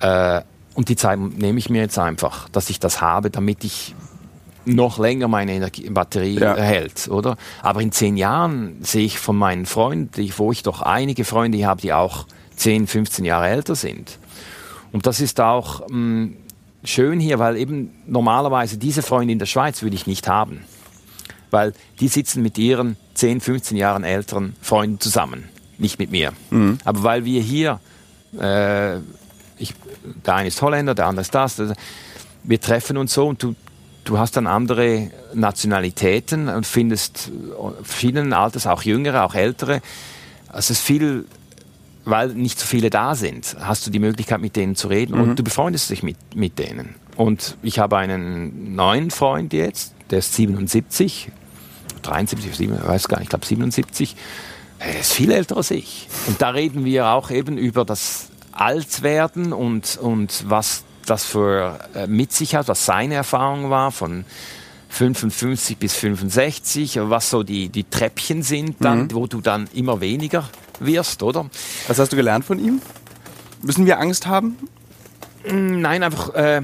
[0.00, 0.40] Äh,
[0.74, 3.94] und die Zeit nehme ich mir jetzt einfach, dass ich das habe, damit ich
[4.66, 6.54] noch länger meine Energie, Batterie ja.
[6.54, 7.36] erhält, oder?
[7.62, 11.80] Aber in zehn Jahren sehe ich von meinen Freunden, wo ich doch einige Freunde habe,
[11.80, 14.18] die auch 10, 15 Jahre älter sind.
[14.92, 16.36] Und das ist auch mh, mm,
[16.84, 20.64] schön hier, weil eben normalerweise diese Freunde in der Schweiz würde ich nicht haben.
[21.50, 25.48] Weil die sitzen mit ihren 10, 15 Jahren älteren Freunden zusammen,
[25.78, 26.32] nicht mit mir.
[26.50, 26.78] Mhm.
[26.84, 27.80] Aber weil wir hier,
[28.38, 28.98] äh,
[30.26, 31.60] der eine ist Holländer, der andere ist das,
[32.42, 33.54] wir treffen uns so und du,
[34.04, 37.30] du hast dann andere Nationalitäten und findest
[37.82, 39.80] verschiedenen Alters, auch jüngere, auch ältere.
[40.48, 41.24] Also es ist viel
[42.04, 45.22] weil nicht so viele da sind, hast du die Möglichkeit, mit denen zu reden mhm.
[45.22, 46.94] und du befreundest dich mit, mit denen.
[47.16, 51.30] Und ich habe einen neuen Freund jetzt, der ist 77,
[52.02, 54.16] 73, ich weiß gar nicht, ich glaube 77.
[54.78, 56.08] Er ist viel älter als ich.
[56.26, 62.06] Und da reden wir auch eben über das Altwerden und, und was das für äh,
[62.06, 64.24] mit sich hat, was seine Erfahrung war von
[64.88, 69.14] 55 bis 65, was so die, die Treppchen sind, dann, mhm.
[69.14, 70.48] wo du dann immer weniger
[70.78, 71.46] wirst, oder?
[71.88, 72.80] Was hast du gelernt von ihm?
[73.62, 74.56] Müssen wir Angst haben?
[75.48, 76.62] Mm, nein, einfach, äh,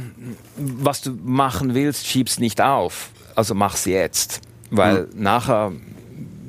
[0.57, 3.11] was du machen willst, schiebst nicht auf.
[3.35, 4.41] Also mach's jetzt.
[4.71, 5.23] Weil mhm.
[5.23, 5.73] nachher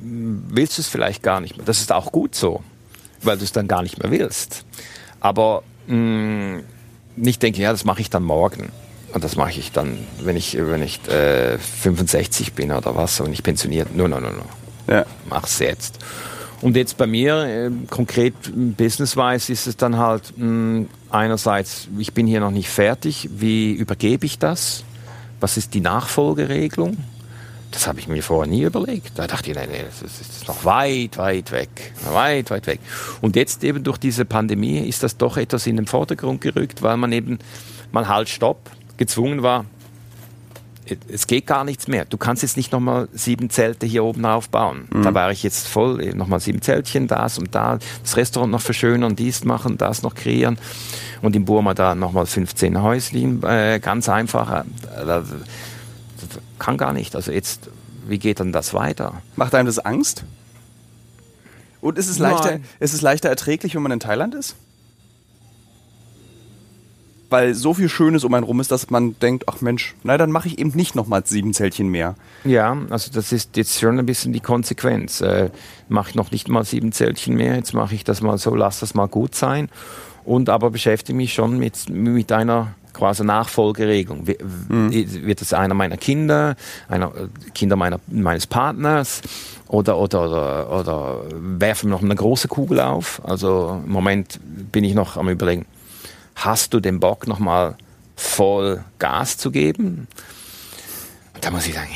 [0.02, 1.66] willst du es vielleicht gar nicht mehr.
[1.66, 2.62] Das ist auch gut so,
[3.22, 4.64] weil du es dann gar nicht mehr willst.
[5.22, 6.64] Aber mh, mm,
[7.14, 8.70] nicht denken, ja, das mache ich dann morgen.
[9.14, 13.32] Und das mache ich dann, wenn ich, wenn ich äh, 65 bin oder was, und
[13.32, 13.94] ich pensioniert.
[13.94, 14.42] No, no, no, no.
[14.92, 15.06] Ja.
[15.28, 15.98] Mach's jetzt.
[16.60, 22.12] Und jetzt bei mir, äh, konkret business-wise, ist es dann halt mh, hm, einerseits, ich
[22.14, 24.82] bin hier noch nicht fertig, wie übergebe ich das?
[25.40, 26.96] Was ist die Nachfolgeregelung?
[27.72, 29.18] Das habe ich mir vorher nie überlegt.
[29.18, 31.92] Da dachte ich, nein, nein, das ist noch weit, weit weg.
[32.10, 32.80] Weit, weit weg.
[33.20, 36.96] Und jetzt eben durch diese Pandemie ist das doch etwas in den Vordergrund gerückt, weil
[36.96, 37.38] man eben
[37.90, 39.64] mal halt Stopp gezwungen war,
[41.08, 42.04] es geht gar nichts mehr.
[42.04, 44.88] Du kannst jetzt nicht nochmal sieben Zelte hier oben aufbauen.
[44.92, 45.02] Mhm.
[45.02, 48.60] Da war ich jetzt voll, eh, nochmal sieben Zeltchen, das und da, das Restaurant noch
[48.60, 50.58] verschönern, dies machen, das noch kreieren.
[51.22, 54.64] Und in Burma da nochmal 15 Häuschen, äh, ganz einfach.
[56.62, 57.16] Kann gar nicht.
[57.16, 57.70] Also jetzt,
[58.06, 59.20] wie geht dann das weiter?
[59.34, 60.22] Macht einem das Angst?
[61.80, 64.54] Und ist es leichter, ist es leichter erträglich, wenn man in Thailand ist?
[67.30, 70.30] weil so viel Schönes um einen rum ist, dass man denkt, ach Mensch, na dann
[70.30, 72.14] mache ich eben nicht nochmal sieben Zeltchen mehr.
[72.44, 75.22] Ja, also das ist jetzt schon ein bisschen die Konsequenz.
[75.22, 75.48] Äh,
[75.88, 78.80] mache ich noch nicht mal sieben Zeltchen mehr, jetzt mache ich das mal so, lass
[78.80, 79.70] das mal gut sein.
[80.24, 84.26] Und aber beschäftige mich schon mit, mit einer quasi Nachfolgeregelung.
[84.68, 84.92] Mhm.
[85.26, 86.56] Wird es einer meiner Kinder,
[86.88, 89.22] einer äh, Kinder meiner, meines Partners
[89.68, 93.20] oder, oder, oder, oder werfen wir noch eine große Kugel auf?
[93.24, 95.66] Also im Moment bin ich noch am überlegen,
[96.34, 97.76] hast du den Bock nochmal
[98.16, 100.06] voll Gas zu geben?
[101.42, 101.90] da muss ich sagen,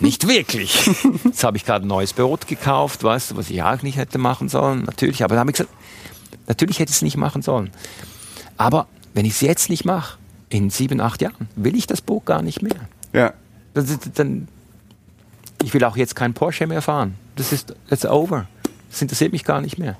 [0.00, 0.86] nicht wirklich.
[1.24, 4.18] Jetzt habe ich gerade ein neues Brot gekauft, weißt du, was ich auch nicht hätte
[4.18, 4.82] machen sollen.
[4.82, 5.74] Natürlich, aber da habe ich gesagt,
[6.46, 7.70] natürlich hätte ich es nicht machen sollen.
[8.58, 8.86] Aber
[9.18, 10.16] wenn ich es jetzt nicht mache,
[10.48, 12.76] in sieben, acht Jahren, will ich das Boot gar nicht mehr.
[13.12, 13.32] Ja.
[13.74, 14.46] Das dann,
[15.60, 17.16] ich will auch jetzt kein Porsche mehr fahren.
[17.34, 18.46] Das ist, that's over.
[18.88, 19.96] Das interessiert mich gar nicht mehr.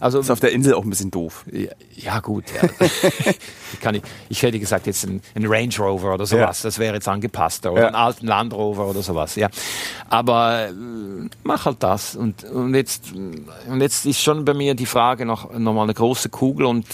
[0.00, 1.46] Also ist auf der Insel auch ein bisschen doof.
[1.50, 2.44] Ja, ja gut.
[2.54, 2.68] Ja.
[3.80, 6.62] kann ich, ich hätte gesagt jetzt ein, ein Range Rover oder sowas.
[6.62, 6.68] Ja.
[6.68, 7.86] Das wäre jetzt angepasster oder ja.
[7.86, 9.36] einen alten Land Rover oder sowas.
[9.36, 9.48] Ja,
[10.10, 10.72] aber äh,
[11.42, 15.50] mach halt das und und jetzt und jetzt ist schon bei mir die Frage noch
[15.58, 16.84] noch mal eine große Kugel und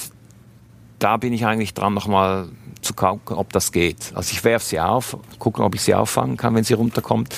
[1.03, 2.48] da bin ich eigentlich dran noch mal
[2.80, 4.12] zu gucken, ob das geht.
[4.14, 7.34] Also ich werfe sie auf, gucken, ob ich sie auffangen kann, wenn sie runterkommt.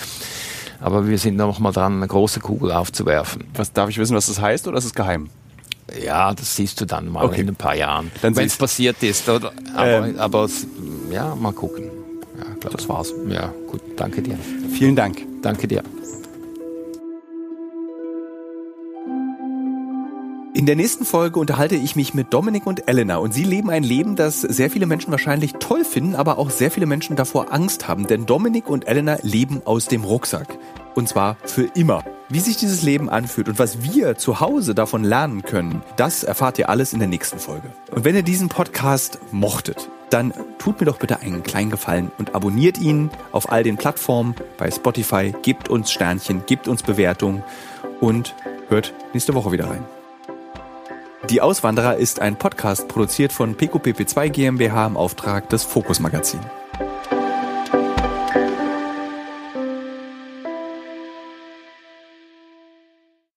[0.81, 3.45] Aber wir sind noch mal dran, eine große Kugel aufzuwerfen.
[3.55, 5.31] Was darf ich wissen, was das heißt, oder ist es geheim?
[6.03, 7.43] Ja, das siehst du dann mal okay.
[7.43, 9.29] in ein paar Jahren, wenn es passiert ist.
[9.29, 9.53] Oder?
[9.75, 10.49] Aber, ähm, aber
[11.11, 11.91] ja, mal gucken.
[12.39, 13.13] Ja, glaub, das war's.
[13.29, 13.83] Ja, gut.
[13.97, 14.39] Danke dir.
[14.73, 15.23] Vielen Dank.
[15.43, 15.83] Danke dir.
[20.57, 23.83] In der nächsten Folge unterhalte ich mich mit Dominik und Elena und sie leben ein
[23.83, 27.89] Leben, das sehr viele Menschen wahrscheinlich toll finden, aber auch sehr viele Menschen davor Angst
[27.89, 30.47] haben, denn Dominik und Elena leben aus dem Rucksack.
[30.95, 32.05] Und zwar für immer.
[32.29, 36.57] Wie sich dieses Leben anfühlt und was wir zu Hause davon lernen können, das erfahrt
[36.61, 37.73] ihr alles in der nächsten Folge.
[37.91, 42.37] Und wenn ihr diesen Podcast mochtet, dann tut mir doch bitte einen kleinen Gefallen und
[42.37, 47.43] abonniert ihn auf all den Plattformen bei Spotify, gebt uns Sternchen, gebt uns Bewertungen
[47.99, 48.37] und
[48.69, 49.85] hört nächste Woche wieder rein.
[51.31, 56.41] Die Auswanderer ist ein Podcast produziert von PQPP2 GmbH im Auftrag des Fokus Magazin.